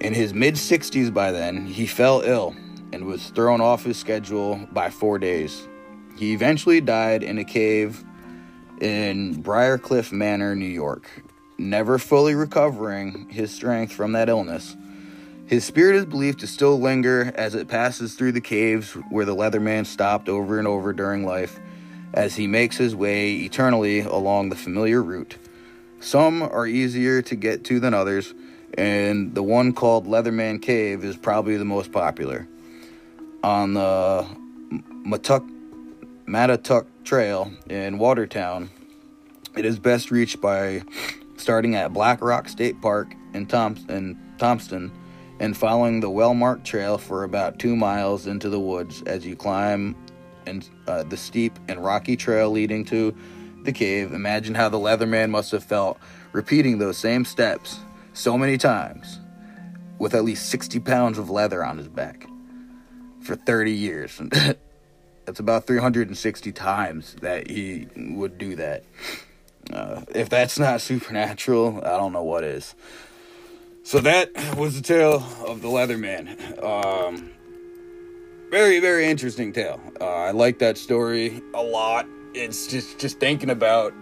In 0.00 0.14
his 0.14 0.32
mid 0.32 0.54
60s 0.54 1.12
by 1.12 1.32
then, 1.32 1.66
he 1.66 1.86
fell 1.86 2.20
ill 2.20 2.54
and 2.92 3.04
was 3.04 3.30
thrown 3.30 3.60
off 3.60 3.84
his 3.84 3.96
schedule 3.96 4.66
by 4.70 4.90
four 4.90 5.18
days. 5.18 5.66
He 6.16 6.32
eventually 6.32 6.80
died 6.80 7.22
in 7.22 7.38
a 7.38 7.44
cave 7.44 8.04
in 8.80 9.42
Briarcliff 9.42 10.12
Manor, 10.12 10.54
New 10.54 10.64
York, 10.64 11.08
never 11.58 11.98
fully 11.98 12.34
recovering 12.34 13.28
his 13.28 13.52
strength 13.52 13.92
from 13.92 14.12
that 14.12 14.28
illness. 14.28 14.76
His 15.46 15.64
spirit 15.64 15.96
is 15.96 16.04
believed 16.04 16.40
to 16.40 16.46
still 16.46 16.80
linger 16.80 17.32
as 17.34 17.54
it 17.54 17.68
passes 17.68 18.14
through 18.14 18.32
the 18.32 18.40
caves 18.40 18.92
where 19.10 19.24
the 19.24 19.34
Leatherman 19.34 19.84
stopped 19.84 20.28
over 20.28 20.58
and 20.58 20.68
over 20.68 20.92
during 20.92 21.26
life 21.26 21.58
as 22.14 22.36
he 22.36 22.46
makes 22.46 22.76
his 22.76 22.94
way 22.94 23.34
eternally 23.36 24.00
along 24.00 24.48
the 24.48 24.56
familiar 24.56 25.02
route. 25.02 25.36
Some 26.00 26.42
are 26.42 26.66
easier 26.66 27.22
to 27.22 27.36
get 27.36 27.64
to 27.64 27.80
than 27.80 27.94
others, 27.94 28.34
and 28.74 29.34
the 29.34 29.42
one 29.42 29.72
called 29.72 30.06
Leatherman 30.06 30.60
Cave 30.60 31.04
is 31.04 31.16
probably 31.16 31.56
the 31.56 31.64
most 31.64 31.92
popular. 31.92 32.48
On 33.44 33.74
the 33.74 34.26
Matuk, 35.06 35.48
Mattatuck 36.26 36.86
Trail 37.04 37.52
in 37.68 37.98
Watertown, 37.98 38.70
it 39.56 39.64
is 39.64 39.78
best 39.78 40.10
reached 40.10 40.40
by 40.40 40.82
starting 41.36 41.74
at 41.74 41.92
Black 41.92 42.20
Rock 42.20 42.48
State 42.48 42.80
Park 42.80 43.14
in, 43.34 43.46
Tom- 43.46 43.76
in 43.88 44.18
Thompson 44.38 44.92
and 45.40 45.56
following 45.56 46.00
the 46.00 46.10
well 46.10 46.34
marked 46.34 46.64
trail 46.64 46.98
for 46.98 47.24
about 47.24 47.58
two 47.58 47.74
miles 47.74 48.26
into 48.26 48.48
the 48.48 48.60
woods 48.60 49.02
as 49.02 49.26
you 49.26 49.34
climb 49.34 49.96
and 50.46 50.68
uh, 50.86 51.02
the 51.04 51.16
steep 51.16 51.58
and 51.68 51.84
rocky 51.84 52.16
trail 52.16 52.50
leading 52.50 52.84
to 52.86 53.14
the 53.64 53.72
cave. 53.72 54.12
Imagine 54.12 54.54
how 54.54 54.68
the 54.68 54.78
Leatherman 54.78 55.30
must 55.30 55.52
have 55.52 55.64
felt 55.64 55.98
repeating 56.32 56.78
those 56.78 56.98
same 56.98 57.24
steps 57.24 57.80
so 58.12 58.36
many 58.36 58.58
times 58.58 59.20
with 59.98 60.14
at 60.14 60.24
least 60.24 60.50
60 60.50 60.80
pounds 60.80 61.18
of 61.18 61.30
leather 61.30 61.64
on 61.64 61.78
his 61.78 61.88
back 61.88 62.26
for 63.22 63.36
30 63.36 63.72
years. 63.72 64.20
That's 65.24 65.38
about 65.38 65.66
360 65.66 66.52
times 66.52 67.14
that 67.20 67.48
he 67.48 67.86
would 67.96 68.38
do 68.38 68.56
that. 68.56 68.84
Uh, 69.72 70.02
if 70.12 70.28
that's 70.28 70.58
not 70.58 70.80
supernatural, 70.80 71.78
I 71.84 71.90
don't 71.90 72.12
know 72.12 72.24
what 72.24 72.42
is. 72.42 72.74
So 73.84 74.00
that 74.00 74.32
was 74.56 74.74
the 74.74 74.82
tale 74.82 75.24
of 75.46 75.62
the 75.62 75.68
Leatherman. 75.68 76.60
Um, 76.62 77.30
very 78.52 78.80
very 78.80 79.06
interesting 79.06 79.50
tale. 79.50 79.80
Uh, 79.98 80.04
I 80.04 80.30
like 80.30 80.58
that 80.58 80.76
story 80.76 81.42
a 81.54 81.62
lot. 81.62 82.06
It's 82.34 82.66
just 82.66 82.98
just 82.98 83.18
thinking 83.18 83.48
about 83.48 83.94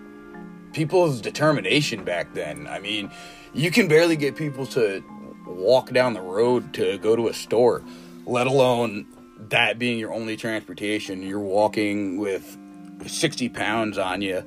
people's 0.72 1.20
determination 1.20 2.02
back 2.02 2.34
then. 2.34 2.66
I 2.66 2.80
mean, 2.80 3.12
you 3.54 3.70
can 3.70 3.86
barely 3.86 4.16
get 4.16 4.34
people 4.34 4.66
to 4.66 5.04
walk 5.46 5.92
down 5.92 6.14
the 6.14 6.20
road 6.20 6.74
to 6.74 6.98
go 6.98 7.14
to 7.14 7.28
a 7.28 7.32
store, 7.32 7.84
let 8.26 8.48
alone 8.48 9.06
that 9.50 9.78
being 9.78 10.00
your 10.00 10.12
only 10.12 10.36
transportation. 10.36 11.22
You're 11.22 11.38
walking 11.38 12.18
with 12.18 12.58
60 13.06 13.50
pounds 13.50 13.98
on 13.98 14.20
you 14.20 14.44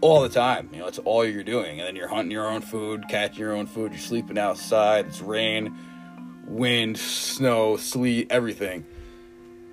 all 0.00 0.22
the 0.22 0.30
time. 0.30 0.70
You 0.72 0.78
know, 0.78 0.86
it's 0.86 0.98
all 0.98 1.26
you're 1.26 1.44
doing. 1.44 1.78
And 1.78 1.86
then 1.86 1.94
you're 1.94 2.08
hunting 2.08 2.30
your 2.30 2.48
own 2.48 2.62
food, 2.62 3.04
catching 3.10 3.40
your 3.40 3.52
own 3.52 3.66
food, 3.66 3.92
you're 3.92 4.00
sleeping 4.00 4.38
outside, 4.38 5.08
it's 5.08 5.20
rain, 5.20 5.76
wind, 6.46 6.96
snow, 6.96 7.76
sleet, 7.76 8.28
everything 8.30 8.86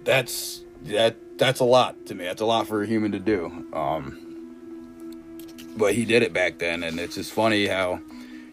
that's 0.07 0.61
that 0.83 1.37
that's 1.37 1.59
a 1.59 1.65
lot 1.65 2.07
to 2.07 2.15
me. 2.15 2.23
That's 2.23 2.41
a 2.41 2.45
lot 2.45 2.65
for 2.65 2.81
a 2.81 2.87
human 2.87 3.11
to 3.11 3.19
do. 3.19 3.67
Um, 3.73 4.23
but 5.75 5.93
he 5.93 6.05
did 6.05 6.23
it 6.23 6.33
back 6.33 6.57
then, 6.57 6.81
and 6.81 6.99
it's 6.99 7.15
just 7.15 7.31
funny 7.31 7.67
how 7.67 7.99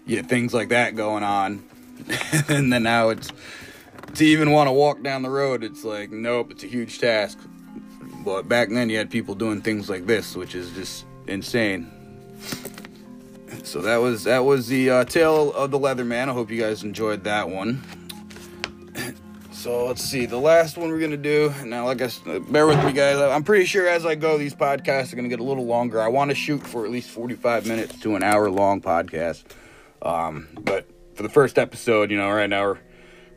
you 0.04 0.16
get 0.16 0.26
things 0.26 0.52
like 0.52 0.68
that 0.68 0.96
going 0.96 1.22
on, 1.22 1.64
and 2.48 2.70
then 2.70 2.82
now 2.82 3.08
it's 3.08 3.32
to 4.14 4.24
even 4.24 4.50
want 4.50 4.68
to 4.68 4.72
walk 4.72 5.02
down 5.02 5.22
the 5.22 5.30
road. 5.30 5.64
It's 5.64 5.84
like 5.84 6.10
nope, 6.10 6.50
it's 6.50 6.64
a 6.64 6.66
huge 6.66 6.98
task. 6.98 7.38
But 8.24 8.48
back 8.48 8.68
then, 8.70 8.90
you 8.90 8.98
had 8.98 9.10
people 9.10 9.34
doing 9.34 9.62
things 9.62 9.88
like 9.88 10.06
this, 10.06 10.34
which 10.34 10.54
is 10.54 10.70
just 10.72 11.04
insane. 11.28 11.90
So 13.62 13.80
that 13.82 13.98
was 13.98 14.24
that 14.24 14.44
was 14.44 14.66
the 14.66 14.90
uh, 14.90 15.04
tale 15.04 15.52
of 15.52 15.70
the 15.70 15.78
Leatherman. 15.78 16.28
I 16.28 16.32
hope 16.32 16.50
you 16.50 16.60
guys 16.60 16.82
enjoyed 16.82 17.24
that 17.24 17.48
one. 17.48 17.82
So 19.54 19.86
let's 19.86 20.02
see. 20.02 20.26
The 20.26 20.38
last 20.38 20.76
one 20.76 20.90
we're 20.90 21.00
gonna 21.00 21.16
do 21.16 21.54
now. 21.64 21.86
Like 21.86 22.02
I 22.02 22.08
said, 22.08 22.52
bear 22.52 22.66
with 22.66 22.84
me, 22.84 22.92
guys. 22.92 23.16
I'm 23.16 23.44
pretty 23.44 23.64
sure 23.64 23.88
as 23.88 24.04
I 24.04 24.14
go, 24.14 24.36
these 24.36 24.54
podcasts 24.54 25.12
are 25.12 25.16
gonna 25.16 25.28
get 25.28 25.40
a 25.40 25.44
little 25.44 25.64
longer. 25.64 26.02
I 26.02 26.08
want 26.08 26.30
to 26.30 26.34
shoot 26.34 26.66
for 26.66 26.84
at 26.84 26.90
least 26.90 27.08
45 27.08 27.66
minutes 27.66 27.98
to 28.00 28.14
an 28.16 28.22
hour 28.22 28.50
long 28.50 28.82
podcast. 28.82 29.44
Um, 30.02 30.48
but 30.60 30.86
for 31.14 31.22
the 31.22 31.28
first 31.28 31.58
episode, 31.58 32.10
you 32.10 32.18
know, 32.18 32.30
right 32.30 32.50
now 32.50 32.64
we're 32.64 32.78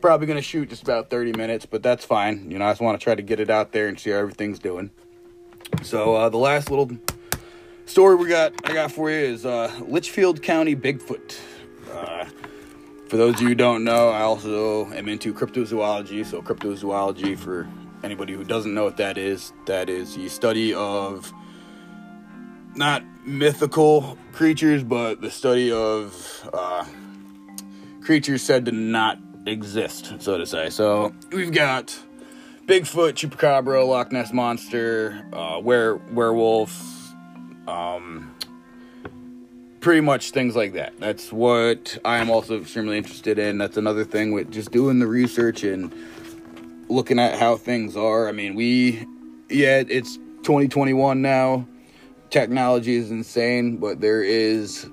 probably 0.02 0.26
gonna 0.26 0.42
shoot 0.42 0.68
just 0.68 0.82
about 0.82 1.08
30 1.08 1.32
minutes, 1.32 1.64
but 1.64 1.82
that's 1.82 2.04
fine. 2.04 2.50
You 2.50 2.58
know, 2.58 2.66
I 2.66 2.72
just 2.72 2.82
want 2.82 3.00
to 3.00 3.04
try 3.04 3.14
to 3.14 3.22
get 3.22 3.40
it 3.40 3.48
out 3.48 3.72
there 3.72 3.88
and 3.88 3.98
see 3.98 4.10
how 4.10 4.18
everything's 4.18 4.58
doing. 4.58 4.90
So 5.82 6.16
uh, 6.16 6.28
the 6.28 6.36
last 6.36 6.68
little 6.68 6.90
story 7.86 8.16
we 8.16 8.28
got, 8.28 8.52
I 8.64 8.74
got 8.74 8.92
for 8.92 9.08
you 9.08 9.16
is 9.16 9.46
uh, 9.46 9.72
Litchfield 9.86 10.42
County 10.42 10.76
Bigfoot. 10.76 11.38
Uh, 11.90 12.26
for 13.08 13.16
those 13.16 13.36
of 13.36 13.40
you 13.40 13.48
who 13.48 13.54
don't 13.54 13.84
know, 13.84 14.10
I 14.10 14.20
also 14.20 14.92
am 14.92 15.08
into 15.08 15.32
cryptozoology. 15.32 16.24
So, 16.26 16.42
cryptozoology, 16.42 17.38
for 17.38 17.66
anybody 18.04 18.34
who 18.34 18.44
doesn't 18.44 18.74
know 18.74 18.84
what 18.84 18.98
that 18.98 19.16
is, 19.16 19.52
that 19.66 19.88
is 19.88 20.14
the 20.14 20.28
study 20.28 20.74
of 20.74 21.32
not 22.74 23.02
mythical 23.24 24.18
creatures, 24.32 24.82
but 24.82 25.20
the 25.22 25.30
study 25.30 25.72
of 25.72 26.50
uh, 26.52 26.84
creatures 28.02 28.42
said 28.42 28.66
to 28.66 28.72
not 28.72 29.18
exist, 29.46 30.20
so 30.20 30.36
to 30.36 30.46
say. 30.46 30.68
So, 30.68 31.14
we've 31.32 31.52
got 31.52 31.98
Bigfoot, 32.66 33.14
Chupacabra, 33.14 33.88
Loch 33.88 34.12
Ness 34.12 34.34
Monster, 34.34 35.26
uh, 35.32 35.60
were, 35.62 35.96
werewolf, 36.12 36.78
um, 37.66 38.34
pretty 39.80 40.00
much 40.00 40.30
things 40.30 40.56
like 40.56 40.72
that. 40.74 40.98
That's 40.98 41.32
what 41.32 41.98
I 42.04 42.18
am 42.18 42.30
also 42.30 42.60
extremely 42.60 42.98
interested 42.98 43.38
in. 43.38 43.58
That's 43.58 43.76
another 43.76 44.04
thing 44.04 44.32
with 44.32 44.50
just 44.50 44.72
doing 44.72 44.98
the 44.98 45.06
research 45.06 45.62
and 45.62 45.92
looking 46.88 47.18
at 47.18 47.38
how 47.38 47.56
things 47.56 47.96
are. 47.96 48.28
I 48.28 48.32
mean, 48.32 48.54
we, 48.54 49.06
yeah, 49.48 49.82
it's 49.88 50.16
2021 50.16 51.22
now. 51.22 51.66
Technology 52.30 52.96
is 52.96 53.10
insane, 53.10 53.76
but 53.76 54.00
there 54.00 54.22
is, 54.22 54.88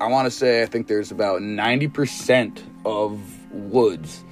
I 0.00 0.06
want 0.06 0.26
to 0.26 0.30
say, 0.30 0.62
I 0.62 0.66
think 0.66 0.86
there's 0.86 1.10
about 1.10 1.40
90% 1.40 2.62
of 2.84 3.20
woods 3.52 4.24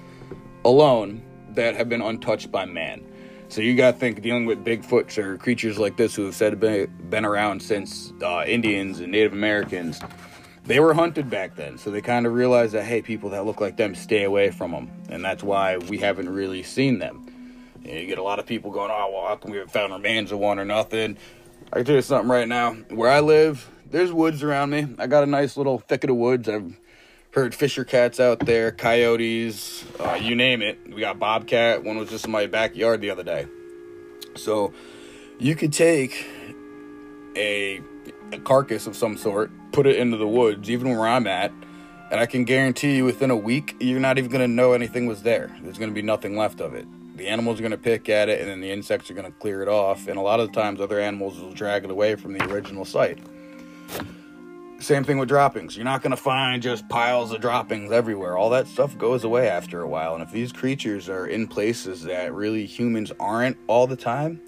alone 0.65 1.23
that 1.51 1.75
have 1.77 1.89
been 1.89 2.03
untouched 2.03 2.51
by 2.51 2.65
man. 2.65 3.05
So 3.51 3.63
you 3.63 3.75
got 3.75 3.93
to 3.93 3.99
think 3.99 4.21
dealing 4.21 4.45
with 4.45 4.63
Bigfoots 4.63 5.17
or 5.17 5.39
creatures 5.39 5.79
like 5.79 5.97
this 5.97 6.15
who 6.15 6.27
have 6.27 6.35
said 6.35 6.61
been, 6.61 6.87
been 7.09 7.25
around 7.25 7.63
since 7.63 8.13
uh, 8.23 8.45
Indians 8.47 9.01
and 9.01 9.11
Native 9.11 9.33
Americans. 9.33 10.01
They 10.65 10.81
were 10.81 10.93
hunted 10.93 11.31
back 11.31 11.57
then, 11.57 11.79
so 11.79 11.91
they 11.91 12.03
kind 12.03 12.27
of 12.27 12.35
realized 12.35 12.75
that 12.75 12.85
hey, 12.85 13.01
people 13.01 13.31
that 13.31 13.47
look 13.47 13.59
like 13.59 13.79
them 13.79 13.95
stay 13.95 14.25
away 14.25 14.51
from 14.51 14.73
them, 14.73 14.91
and 15.09 15.25
that's 15.25 15.43
why 15.43 15.79
we 15.79 15.97
haven't 15.97 16.29
really 16.29 16.63
seen 16.63 16.99
them. 16.99 17.27
You, 17.83 17.95
know, 17.95 18.01
you 18.01 18.07
get 18.07 18.19
a 18.19 18.23
lot 18.23 18.39
of 18.39 18.45
people 18.45 18.71
going, 18.71 18.91
"Oh, 18.93 19.11
well, 19.15 19.27
how 19.27 19.37
come 19.37 19.51
we 19.51 19.57
haven't 19.57 19.73
found 19.73 19.95
remains 19.95 20.31
of 20.31 20.41
one 20.41 20.59
or 20.59 20.67
nothing?" 20.67 21.17
I 21.73 21.77
can 21.77 21.87
tell 21.87 21.95
you 21.95 22.03
something 22.03 22.29
right 22.29 22.47
now. 22.47 22.75
Where 22.91 23.11
I 23.11 23.21
live, 23.21 23.67
there's 23.91 24.13
woods 24.13 24.43
around 24.43 24.69
me. 24.69 24.89
I 24.99 25.07
got 25.07 25.23
a 25.23 25.27
nice 25.27 25.57
little 25.57 25.79
thicket 25.79 26.11
of 26.11 26.17
woods. 26.17 26.51
I've 26.51 26.79
heard 27.31 27.55
fisher 27.55 27.85
cats 27.85 28.19
out 28.21 28.41
there, 28.41 28.73
coyotes, 28.73 29.85
uh, 30.01 30.15
you 30.15 30.35
name 30.35 30.63
it. 30.63 30.79
We 30.87 31.01
got 31.01 31.19
bobcat. 31.19 31.85
One 31.85 31.99
was 31.99 32.09
just 32.09 32.25
in 32.25 32.31
my 32.31 32.47
backyard 32.47 33.01
the 33.01 33.11
other 33.11 33.23
day. 33.23 33.47
So 34.37 34.73
you 35.39 35.55
could 35.55 35.73
take 35.73 36.27
a, 37.37 37.81
a 38.33 38.39
carcass 38.39 38.87
of 38.87 38.97
some 38.97 39.17
sort, 39.17 39.51
put 39.73 39.87
it 39.87 39.97
into 39.97 40.17
the 40.17 40.27
woods, 40.27 40.71
even 40.71 40.91
where 40.91 41.07
I'm 41.07 41.27
at, 41.27 41.53
and 42.11 42.19
I 42.19 42.27
can 42.27 42.45
guarantee 42.45 42.97
you 42.97 43.05
within 43.05 43.31
a 43.31 43.37
week, 43.37 43.77
you're 43.81 44.01
not 44.01 44.19
even 44.19 44.31
going 44.31 44.41
to 44.41 44.53
know 44.53 44.73
anything 44.73 45.07
was 45.07 45.23
there. 45.23 45.55
There's 45.63 45.79
going 45.79 45.91
to 45.91 45.95
be 45.95 46.03
nothing 46.03 46.37
left 46.37 46.61
of 46.61 46.75
it. 46.75 46.87
The 47.17 47.29
animals 47.29 47.59
are 47.59 47.63
going 47.63 47.73
to 47.73 47.77
pick 47.77 48.09
at 48.09 48.29
it, 48.29 48.41
and 48.41 48.49
then 48.49 48.61
the 48.61 48.71
insects 48.71 49.11
are 49.11 49.15
going 49.15 49.27
to 49.27 49.39
clear 49.39 49.61
it 49.61 49.69
off. 49.69 50.07
And 50.09 50.19
a 50.19 50.23
lot 50.23 50.41
of 50.41 50.49
the 50.49 50.61
times, 50.61 50.81
other 50.81 51.01
animals 51.01 51.39
will 51.39 51.53
drag 51.53 51.85
it 51.85 51.91
away 51.91 52.15
from 52.15 52.33
the 52.33 52.45
original 52.45 52.85
site. 52.85 53.19
Same 54.81 55.03
thing 55.03 55.19
with 55.19 55.29
droppings. 55.29 55.77
You're 55.77 55.85
not 55.85 56.03
going 56.03 56.13
to 56.13 56.17
find 56.17 56.63
just 56.63 56.89
piles 56.89 57.33
of 57.33 57.41
droppings 57.41 57.91
everywhere. 57.91 58.37
All 58.37 58.51
that 58.51 58.69
stuff 58.69 58.97
goes 58.97 59.25
away 59.25 59.49
after 59.49 59.81
a 59.81 59.89
while. 59.89 60.15
And 60.15 60.23
if 60.23 60.31
these 60.31 60.53
creatures 60.53 61.09
are 61.09 61.27
in 61.27 61.49
places 61.49 62.05
that 62.05 62.33
really 62.33 62.65
humans 62.65 63.11
aren't 63.19 63.57
all 63.67 63.89
the 63.89 63.97
time, 63.97 64.41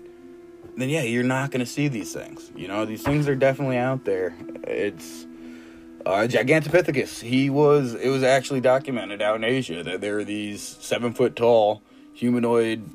then 0.76 0.88
yeah, 0.88 1.02
you're 1.02 1.24
not 1.24 1.50
going 1.50 1.64
to 1.64 1.70
see 1.70 1.88
these 1.88 2.12
things. 2.12 2.52
You 2.54 2.68
know, 2.68 2.84
these 2.84 3.02
things 3.02 3.26
are 3.26 3.34
definitely 3.34 3.76
out 3.76 4.04
there. 4.04 4.32
It's 4.68 5.26
uh, 6.06 6.28
Gigantopithecus. 6.28 7.20
He 7.20 7.50
was. 7.50 7.94
It 7.94 8.08
was 8.08 8.22
actually 8.22 8.60
documented 8.60 9.20
out 9.20 9.34
in 9.36 9.44
Asia 9.44 9.82
that 9.82 10.00
there 10.00 10.20
are 10.20 10.24
these 10.24 10.62
seven 10.62 11.12
foot 11.12 11.34
tall 11.34 11.82
humanoid 12.12 12.88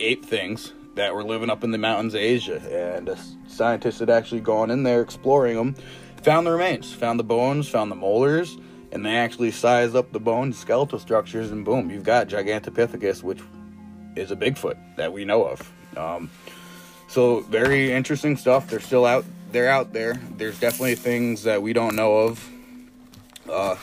ape 0.00 0.24
things 0.24 0.72
that 0.94 1.14
were 1.14 1.24
living 1.24 1.50
up 1.50 1.62
in 1.62 1.72
the 1.72 1.78
mountains 1.78 2.14
of 2.14 2.20
Asia, 2.20 2.56
and 2.96 3.16
scientists 3.48 3.98
had 3.98 4.10
actually 4.10 4.40
gone 4.40 4.70
in 4.70 4.82
there 4.82 5.02
exploring 5.02 5.56
them 5.56 5.74
found 6.24 6.46
the 6.46 6.50
remains, 6.50 6.90
found 6.90 7.20
the 7.20 7.24
bones, 7.24 7.68
found 7.68 7.90
the 7.90 7.94
molars, 7.96 8.56
and 8.92 9.04
they 9.04 9.14
actually 9.14 9.50
sized 9.50 9.94
up 9.94 10.10
the 10.10 10.18
bones, 10.18 10.56
skeletal 10.56 10.98
structures, 10.98 11.50
and 11.50 11.66
boom, 11.66 11.90
you've 11.90 12.02
got 12.02 12.28
Gigantopithecus, 12.28 13.22
which 13.22 13.40
is 14.16 14.30
a 14.30 14.36
Bigfoot 14.36 14.78
that 14.96 15.12
we 15.12 15.26
know 15.26 15.44
of. 15.44 15.70
Um, 15.98 16.30
so 17.08 17.40
very 17.40 17.92
interesting 17.92 18.38
stuff. 18.38 18.68
They're 18.68 18.80
still 18.80 19.04
out. 19.04 19.26
They're 19.52 19.68
out 19.68 19.92
there. 19.92 20.14
There's 20.38 20.58
definitely 20.58 20.94
things 20.94 21.42
that 21.42 21.60
we 21.60 21.74
don't 21.74 21.94
know 21.94 22.16
of. 22.16 22.50
Uh, 23.48 23.76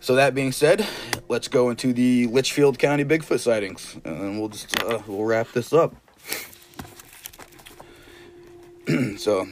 so 0.00 0.16
that 0.16 0.34
being 0.34 0.52
said, 0.52 0.86
let's 1.28 1.48
go 1.48 1.70
into 1.70 1.94
the 1.94 2.26
Litchfield 2.26 2.78
County 2.78 3.04
Bigfoot 3.04 3.40
sightings, 3.40 3.96
and 4.04 4.38
we'll 4.38 4.50
just 4.50 4.78
uh, 4.82 5.00
we'll 5.06 5.24
wrap 5.24 5.50
this 5.52 5.72
up. 5.72 5.94
so 9.16 9.46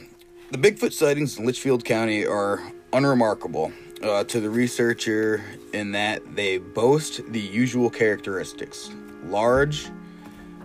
the 0.51 0.57
Bigfoot 0.57 0.91
sightings 0.91 1.39
in 1.39 1.45
Litchfield 1.45 1.85
County 1.85 2.25
are 2.25 2.61
unremarkable 2.91 3.71
uh, 4.03 4.25
to 4.25 4.41
the 4.41 4.49
researcher 4.49 5.41
in 5.71 5.93
that 5.93 6.35
they 6.35 6.57
boast 6.57 7.21
the 7.31 7.39
usual 7.39 7.89
characteristics 7.89 8.91
large, 9.23 9.89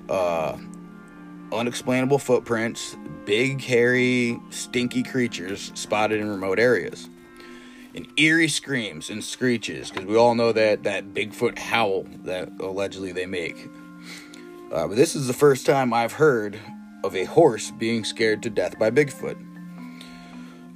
uh, 0.09 0.57
unexplainable 1.53 2.18
footprints, 2.18 2.96
big, 3.27 3.62
hairy, 3.62 4.40
stinky 4.51 5.05
creatures 5.05 5.70
spotted 5.77 6.20
in 6.20 6.29
remote 6.29 6.59
areas, 6.59 7.09
and 7.94 8.09
eerie 8.16 8.49
screams 8.49 9.09
and 9.09 9.22
screeches, 9.22 9.90
because 9.90 10.05
we 10.05 10.16
all 10.16 10.35
know 10.35 10.51
that, 10.51 10.83
that 10.83 11.14
Bigfoot 11.14 11.59
howl 11.59 12.07
that 12.25 12.49
allegedly 12.59 13.12
they 13.12 13.27
make. 13.27 13.68
Uh, 14.72 14.88
but 14.88 14.96
this 14.96 15.14
is 15.14 15.29
the 15.29 15.33
first 15.33 15.64
time 15.64 15.94
I've 15.94 16.14
heard 16.14 16.59
of 17.05 17.14
a 17.14 17.25
horse 17.25 17.70
being 17.70 18.03
scared 18.05 18.42
to 18.42 18.51
death 18.51 18.77
by 18.81 18.90
Bigfoot. 18.90 19.45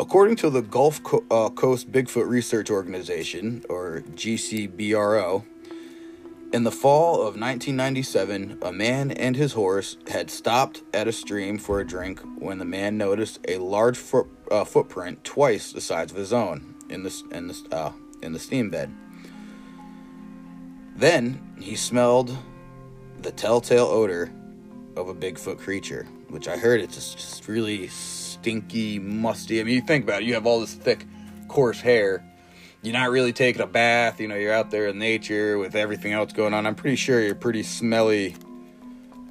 According 0.00 0.36
to 0.36 0.48
the 0.48 0.62
Gulf 0.62 1.02
Co- 1.02 1.24
uh, 1.30 1.50
Coast 1.50 1.92
Bigfoot 1.92 2.26
Research 2.26 2.70
Organization, 2.70 3.62
or 3.68 4.02
GCBRO, 4.14 5.44
in 6.54 6.64
the 6.64 6.70
fall 6.70 7.16
of 7.16 7.36
1997, 7.38 8.60
a 8.62 8.72
man 8.72 9.10
and 9.10 9.36
his 9.36 9.52
horse 9.52 9.98
had 10.08 10.30
stopped 10.30 10.80
at 10.94 11.06
a 11.06 11.12
stream 11.12 11.58
for 11.58 11.80
a 11.80 11.86
drink 11.86 12.18
when 12.38 12.56
the 12.56 12.64
man 12.64 12.96
noticed 12.96 13.40
a 13.46 13.58
large 13.58 13.98
foot, 13.98 14.26
uh, 14.50 14.64
footprint 14.64 15.22
twice 15.22 15.70
the 15.70 15.82
size 15.82 16.10
of 16.10 16.16
his 16.16 16.32
own 16.32 16.76
in 16.88 17.02
the, 17.02 17.22
in, 17.30 17.48
the, 17.48 17.62
uh, 17.70 17.92
in 18.22 18.32
the 18.32 18.38
steam 18.38 18.70
bed. 18.70 18.90
Then 20.96 21.56
he 21.60 21.76
smelled 21.76 22.34
the 23.20 23.32
telltale 23.32 23.88
odor 23.88 24.32
of 24.96 25.10
a 25.10 25.14
Bigfoot 25.14 25.58
creature, 25.58 26.04
which 26.30 26.48
I 26.48 26.56
heard 26.56 26.80
it's 26.80 27.14
just 27.14 27.46
really 27.48 27.90
stinky, 28.40 28.98
musty. 28.98 29.61
I 29.61 29.64
mean, 29.64 29.74
you 29.74 29.83
think 29.83 30.05
about 30.05 30.22
it, 30.22 30.26
you 30.26 30.35
have 30.35 30.46
all 30.46 30.61
this 30.61 30.74
thick, 30.74 31.07
coarse 31.48 31.81
hair. 31.81 32.24
You're 32.83 32.94
not 32.94 33.11
really 33.11 33.35
taking 33.35 33.61
a 33.61 33.66
bath, 33.66 34.20
you 34.20 34.29
know, 34.29 34.37
you're 34.37 34.55
out 34.55 34.70
there 34.70 34.88
in 34.88 34.98
nature 34.98 35.59
with 35.59 35.74
everything 35.74 36.12
else 36.12 36.33
going 36.33 36.55
on. 36.55 36.66
I'm 36.66 36.74
pretty 36.74 36.96
sure 36.96 37.20
you're 37.20 37.33
a 37.33 37.37
pretty 37.37 37.62
smelly, 37.62 38.37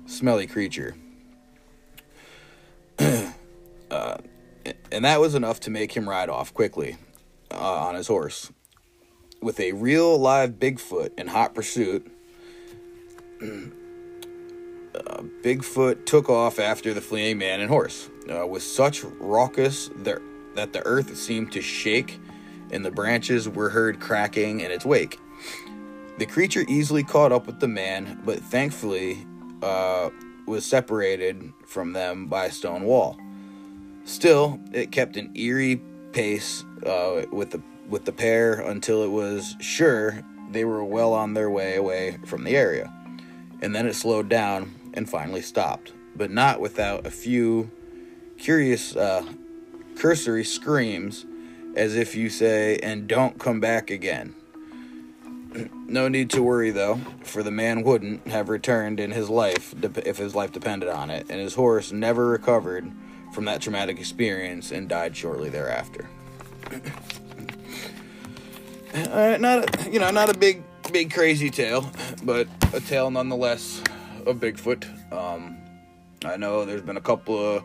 smelly 0.06 0.46
creature. 0.46 0.96
uh, 3.00 4.18
and 4.92 5.06
that 5.06 5.20
was 5.20 5.34
enough 5.34 5.60
to 5.62 5.72
make 5.72 5.94
him 5.94 6.08
ride 6.08 6.30
off 6.30 6.54
quickly 6.54 6.98
uh, 7.52 7.58
on 7.88 7.96
his 7.96 8.08
horse. 8.08 8.52
With 9.42 9.60
a 9.60 9.72
real 9.72 10.20
live 10.20 10.60
Bigfoot 10.60 11.18
in 11.18 11.28
hot 11.28 11.56
pursuit, 11.56 12.06
uh, 14.96 15.22
Bigfoot 15.42 16.06
took 16.06 16.30
off 16.30 16.60
after 16.60 16.94
the 16.94 17.02
fleeing 17.02 17.38
man 17.38 17.60
and 17.62 17.70
horse. 17.70 18.10
Uh, 18.30 18.46
with 18.46 18.62
such 18.62 19.04
raucous 19.04 19.90
that 20.04 20.74
the 20.74 20.86
earth 20.86 21.16
seemed 21.18 21.52
to 21.52 21.62
shake 21.62 22.20
and 22.72 22.86
the 22.86 22.92
branches 22.92 23.50
were 23.50 23.70
heard 23.70 24.00
cracking 24.00 24.60
in 24.60 24.72
its 24.72 24.86
wake. 24.86 25.20
The 26.18 26.26
creature 26.26 26.66
easily 26.68 27.04
caught 27.04 27.32
up 27.32 27.48
with 27.48 27.60
the 27.60 27.68
man, 27.68 28.22
but 28.26 28.40
thankfully 28.40 29.26
uh, 29.62 30.10
was 30.46 30.66
separated 30.66 31.54
from 31.66 31.94
them 31.94 32.28
by 32.28 32.46
a 32.46 32.52
stone 32.52 32.84
wall. 32.84 33.18
Still, 34.04 34.60
it 34.74 34.92
kept 34.92 35.18
an 35.18 35.32
eerie 35.36 35.82
pace 36.12 36.64
uh, 36.86 37.26
with 37.32 37.52
the 37.52 37.62
with 37.88 38.06
the 38.06 38.12
pair 38.12 38.54
until 38.54 39.02
it 39.02 39.10
was 39.10 39.56
sure 39.60 40.24
they 40.52 40.64
were 40.64 40.84
well 40.84 41.14
on 41.14 41.34
their 41.34 41.50
way 41.50 41.76
away 41.76 42.20
from 42.26 42.44
the 42.44 42.56
area, 42.56 42.92
and 43.62 43.74
then 43.74 43.88
it 43.88 43.96
slowed 43.96 44.30
down 44.30 44.76
and 45.00 45.10
finally 45.10 45.42
stopped, 45.42 45.94
but 46.14 46.30
not 46.30 46.60
without 46.60 47.08
a 47.08 47.10
few 47.10 47.72
curious, 48.38 48.98
uh, 48.98 49.26
cursory 49.96 50.44
screams 50.44 51.26
as 51.76 51.96
if 51.96 52.16
you 52.16 52.30
say, 52.30 52.78
and 52.84 53.08
don't 53.08 53.40
come 53.40 53.62
back 53.62 53.90
again. 53.90 54.36
no 55.88 56.10
need 56.10 56.30
to 56.30 56.44
worry 56.44 56.70
though, 56.72 57.00
for 57.24 57.44
the 57.44 57.52
man 57.52 57.82
wouldn't 57.82 58.28
have 58.28 58.50
returned 58.50 59.00
in 59.00 59.12
his 59.12 59.30
life 59.30 59.74
if 60.06 60.18
his 60.18 60.36
life 60.36 60.52
depended 60.52 60.90
on 60.90 61.10
it, 61.10 61.26
and 61.30 61.40
his 61.40 61.56
horse 61.56 61.94
never 61.94 62.28
recovered 62.28 62.92
from 63.32 63.46
that 63.46 63.62
traumatic 63.62 63.98
experience 64.00 64.72
and 64.72 64.90
died 64.90 65.16
shortly 65.16 65.48
thereafter. 65.50 66.10
uh, 68.94 69.38
not 69.40 69.64
a, 69.64 69.90
you 69.90 70.00
know, 70.00 70.12
not 70.12 70.30
a 70.30 70.38
big, 70.38 70.62
big 70.92 71.14
crazy 71.14 71.50
tale, 71.50 71.90
but 72.24 72.50
a 72.74 72.82
tale 72.82 73.10
nonetheless 73.10 73.82
of 74.28 74.38
Bigfoot. 74.38 75.12
Um, 75.12 75.58
I 76.26 76.38
know 76.38 76.66
there's 76.66 76.82
been 76.82 76.98
a 76.98 77.02
couple 77.02 77.38
of 77.38 77.64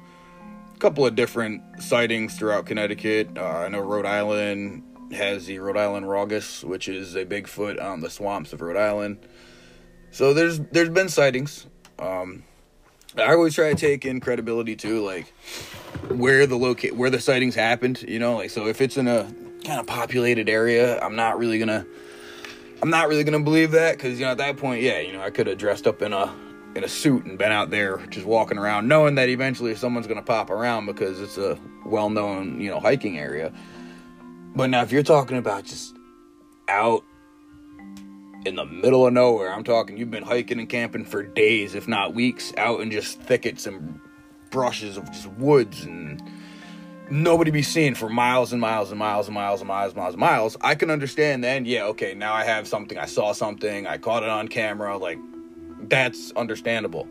couple 0.79 1.07
of 1.07 1.15
different 1.15 1.63
sightings 1.83 2.37
throughout 2.37 2.67
Connecticut. 2.67 3.39
Uh, 3.39 3.43
I 3.43 3.69
know 3.69 3.81
Rhode 3.81 4.07
Island 4.07 4.83
has 5.13 5.47
the 5.47 5.59
Rhode 5.59 5.77
Island 5.77 6.07
Raugus, 6.07 6.65
which 6.65 6.89
is 6.89 7.15
a 7.15 7.25
Bigfoot 7.25 7.83
on 7.83 8.01
the 8.01 8.11
swamps 8.11 8.53
of 8.53 8.61
Rhode 8.61 8.77
Island. 8.77 9.19
So 10.11 10.35
there's 10.35 10.61
there's 10.61 10.91
been 10.91 11.09
sightings. 11.09 11.67
Um, 11.99 12.45
I 13.17 13.33
always 13.33 13.55
try 13.55 13.71
to 13.71 13.77
take 13.77 14.05
in 14.05 14.21
credibility 14.21 14.77
too, 14.77 15.05
like 15.05 15.33
where 16.09 16.47
the 16.47 16.57
locate 16.57 16.97
where 16.97 17.11
the 17.11 17.21
sightings 17.21 17.55
happened. 17.55 18.03
You 18.03 18.19
know, 18.19 18.37
like 18.37 18.51
so 18.51 18.67
if 18.67 18.81
it's 18.81 18.97
in 18.97 19.09
a 19.09 19.25
kind 19.65 19.81
of 19.81 19.87
populated 19.87 20.49
area, 20.49 21.01
I'm 21.01 21.17
not 21.17 21.39
really 21.39 21.59
gonna 21.59 21.87
I'm 22.83 22.91
not 22.91 23.09
really 23.09 23.25
gonna 23.25 23.41
believe 23.41 23.73
that 23.73 23.97
because 23.97 24.19
you 24.19 24.25
know 24.25 24.33
at 24.33 24.39
that 24.39 24.57
point, 24.57 24.83
yeah, 24.83 25.01
you 25.01 25.13
know 25.13 25.21
I 25.21 25.31
could 25.31 25.47
have 25.47 25.59
dressed 25.59 25.87
up 25.87 26.03
in 26.03 26.13
a 26.13 26.35
in 26.75 26.85
a 26.85 26.89
suit 26.89 27.25
and 27.25 27.39
been 27.39 27.53
out 27.53 27.71
there 27.71 27.99
just 28.09 28.27
walking 28.27 28.59
around, 28.59 28.89
knowing 28.89 29.15
that 29.15 29.29
eventually 29.29 29.75
someone's 29.75 30.07
to 30.07 30.23
pop 30.23 30.51
around 30.51 30.87
because 30.87 31.21
it's 31.21 31.39
a 31.39 31.59
well 31.87 32.11
known, 32.11 32.61
you 32.61 32.71
know, 32.71 32.81
hiking 32.81 33.19
area. 33.19 33.53
But 34.57 34.71
now, 34.71 34.83
if 34.83 34.93
you're 34.93 35.03
talking 35.03 35.37
about 35.37 35.65
just 35.65 35.97
out 36.69 37.05
in 38.45 38.57
the 38.57 38.65
middle 38.65 39.07
of 39.07 39.13
nowhere. 39.13 39.53
I'm 39.53 39.65
talking 39.65 39.97
you've 39.97 40.11
been 40.11 40.25
hiking 40.25 40.59
and 40.59 40.69
camping 40.69 41.05
for 41.05 41.23
days, 41.23 41.75
if 41.75 41.89
not 41.89 42.15
weeks, 42.15 42.53
out 42.57 42.81
in 42.81 42.91
just 42.91 43.21
thickets 43.21 43.67
and 43.67 44.01
brushes 44.51 44.97
of 44.97 45.11
just 45.11 45.29
woods 45.33 45.85
and 45.85 46.23
nobody 47.11 47.51
be 47.51 47.63
seen 47.63 47.95
for 47.95 48.09
miles 48.09 48.53
and 48.53 48.61
miles 48.61 48.91
and 48.91 48.99
miles 48.99 49.29
and 49.29 49.35
miles 49.35 49.61
and 49.61 49.69
miles 49.69 49.93
and 49.93 49.97
miles 49.97 50.15
and 50.15 50.21
miles. 50.21 50.57
I 50.61 50.75
can 50.75 50.91
understand 50.91 51.45
then, 51.45 51.65
yeah, 51.65 51.85
okay, 51.85 52.15
now 52.15 52.33
I 52.33 52.45
have 52.45 52.67
something, 52.67 52.99
I 52.99 53.07
saw 53.07 53.33
something, 53.33 53.87
I 53.87 53.99
caught 53.99 54.23
it 54.23 54.29
on 54.29 54.49
camera, 54.49 54.97
like 54.97 55.19
that's 55.83 56.33
understandable. 56.33 57.07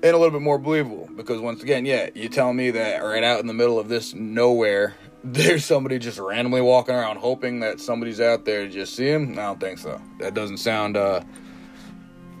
And 0.00 0.14
a 0.14 0.18
little 0.18 0.30
bit 0.30 0.42
more 0.42 0.58
believable 0.58 1.08
because 1.16 1.40
once 1.40 1.62
again, 1.62 1.84
yeah, 1.84 2.10
you 2.14 2.28
tell 2.28 2.52
me 2.52 2.70
that 2.70 2.98
right 2.98 3.24
out 3.24 3.40
in 3.40 3.46
the 3.46 3.54
middle 3.54 3.78
of 3.78 3.88
this 3.88 4.14
nowhere 4.14 4.94
there's 5.24 5.64
somebody 5.64 5.98
just 5.98 6.18
randomly 6.18 6.60
walking 6.60 6.94
around 6.94 7.16
hoping 7.16 7.60
that 7.60 7.80
somebody's 7.80 8.20
out 8.20 8.44
there 8.44 8.64
to 8.64 8.70
just 8.70 8.94
see 8.94 9.08
him. 9.08 9.32
I 9.32 9.42
don't 9.42 9.60
think 9.60 9.78
so. 9.78 10.00
That 10.20 10.34
doesn't 10.34 10.58
sound 10.58 10.96
uh 10.96 11.22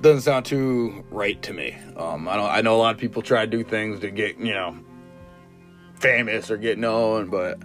doesn't 0.00 0.22
sound 0.22 0.46
too 0.46 1.04
right 1.10 1.40
to 1.42 1.52
me. 1.52 1.76
Um, 1.96 2.28
I 2.28 2.36
don't. 2.36 2.48
I 2.48 2.60
know 2.60 2.76
a 2.76 2.78
lot 2.78 2.94
of 2.94 3.00
people 3.00 3.20
try 3.20 3.44
to 3.44 3.50
do 3.50 3.64
things 3.64 3.98
to 4.00 4.10
get 4.10 4.38
you 4.38 4.54
know 4.54 4.78
famous 5.98 6.50
or 6.50 6.56
get 6.56 6.78
known, 6.78 7.28
but 7.28 7.58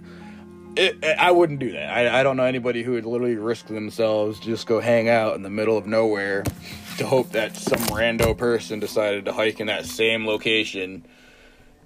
it, 0.76 0.98
it, 1.02 1.18
I 1.18 1.30
wouldn't 1.30 1.60
do 1.60 1.72
that. 1.72 1.88
I, 1.90 2.20
I 2.20 2.22
don't 2.22 2.36
know 2.36 2.44
anybody 2.44 2.82
who 2.82 2.92
would 2.92 3.06
literally 3.06 3.36
risk 3.36 3.66
themselves 3.66 4.40
just 4.40 4.66
go 4.66 4.80
hang 4.80 5.08
out 5.08 5.36
in 5.36 5.42
the 5.42 5.50
middle 5.50 5.78
of 5.78 5.86
nowhere 5.86 6.44
to 6.98 7.06
hope 7.06 7.32
that 7.32 7.56
some 7.56 7.80
rando 7.88 8.36
person 8.36 8.80
decided 8.80 9.24
to 9.26 9.32
hike 9.32 9.60
in 9.60 9.68
that 9.68 9.86
same 9.86 10.26
location 10.26 11.06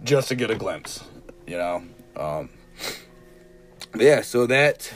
just 0.05 0.29
to 0.29 0.35
get 0.35 0.51
a 0.51 0.55
glimpse. 0.55 1.05
You 1.47 1.59
know. 1.59 1.83
Um, 2.17 2.51
yeah, 3.97 4.23
so 4.23 4.47
that 4.47 4.93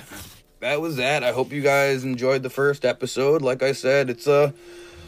that 0.60 0.80
was 0.80 0.96
that. 0.96 1.24
I 1.24 1.32
hope 1.32 1.52
you 1.52 1.62
guys 1.62 2.04
enjoyed 2.04 2.42
the 2.42 2.50
first 2.50 2.84
episode. 2.84 3.42
Like 3.42 3.62
I 3.62 3.72
said, 3.72 4.10
it's 4.10 4.26
uh 4.26 4.52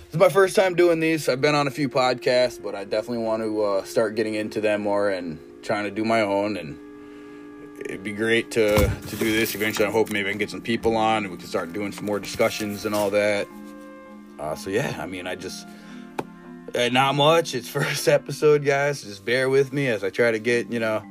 it's 0.06 0.16
my 0.16 0.28
first 0.28 0.54
time 0.54 0.74
doing 0.74 1.00
these. 1.00 1.28
I've 1.28 1.40
been 1.40 1.54
on 1.54 1.66
a 1.66 1.72
few 1.72 1.88
podcasts, 1.88 2.62
but 2.62 2.74
I 2.74 2.84
definitely 2.84 3.24
want 3.24 3.42
to 3.42 3.62
uh, 3.62 3.84
start 3.84 4.14
getting 4.14 4.34
into 4.34 4.60
them 4.60 4.82
more 4.82 5.10
and 5.10 5.40
trying 5.64 5.84
to 5.84 5.90
do 5.90 6.04
my 6.04 6.20
own. 6.20 6.56
And 6.56 6.78
it'd 7.80 8.04
be 8.04 8.12
great 8.12 8.50
to 8.52 8.76
to 8.88 9.16
do 9.16 9.32
this 9.32 9.54
eventually. 9.54 9.88
I 9.88 9.90
hope 9.90 10.10
maybe 10.10 10.28
I 10.28 10.32
can 10.32 10.38
get 10.38 10.50
some 10.50 10.62
people 10.62 10.96
on 10.96 11.24
and 11.24 11.32
we 11.32 11.38
can 11.38 11.48
start 11.48 11.72
doing 11.72 11.92
some 11.92 12.04
more 12.04 12.20
discussions 12.20 12.84
and 12.84 12.94
all 12.94 13.10
that. 13.10 13.48
Uh, 14.38 14.54
so 14.54 14.70
yeah, 14.70 14.96
I 15.00 15.06
mean, 15.06 15.26
I 15.26 15.34
just 15.34 15.66
uh, 16.74 16.88
not 16.90 17.14
much. 17.14 17.54
It's 17.54 17.68
first 17.80 18.08
episode, 18.08 18.64
guys. 18.64 19.02
Just 19.02 19.24
bear 19.24 19.48
with 19.48 19.72
me 19.72 19.88
as 19.88 20.04
I 20.04 20.10
try 20.10 20.30
to 20.30 20.38
get 20.38 20.70
you 20.70 20.78
know 20.78 21.02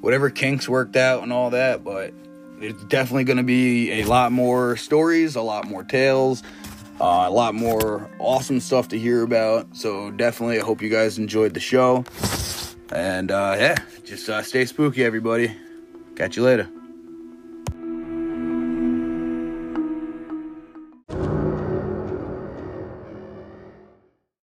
whatever 0.00 0.30
kinks 0.30 0.68
worked 0.68 0.96
out 0.96 1.22
and 1.22 1.32
all 1.32 1.50
that. 1.50 1.84
But 1.84 2.14
it's 2.60 2.82
definitely 2.84 3.24
going 3.24 3.38
to 3.38 3.42
be 3.42 4.00
a 4.00 4.04
lot 4.04 4.32
more 4.32 4.76
stories, 4.76 5.36
a 5.36 5.42
lot 5.42 5.66
more 5.66 5.82
tales, 5.82 6.42
uh, 7.00 7.24
a 7.26 7.30
lot 7.30 7.54
more 7.54 8.10
awesome 8.18 8.60
stuff 8.60 8.88
to 8.88 8.98
hear 8.98 9.22
about. 9.22 9.76
So 9.76 10.10
definitely, 10.10 10.60
I 10.60 10.64
hope 10.64 10.82
you 10.82 10.90
guys 10.90 11.18
enjoyed 11.18 11.54
the 11.54 11.60
show. 11.60 12.04
And 12.92 13.30
uh, 13.30 13.56
yeah, 13.58 13.76
just 14.04 14.28
uh, 14.28 14.42
stay 14.42 14.64
spooky, 14.64 15.04
everybody. 15.04 15.56
Catch 16.16 16.36
you 16.36 16.42
later. 16.42 16.68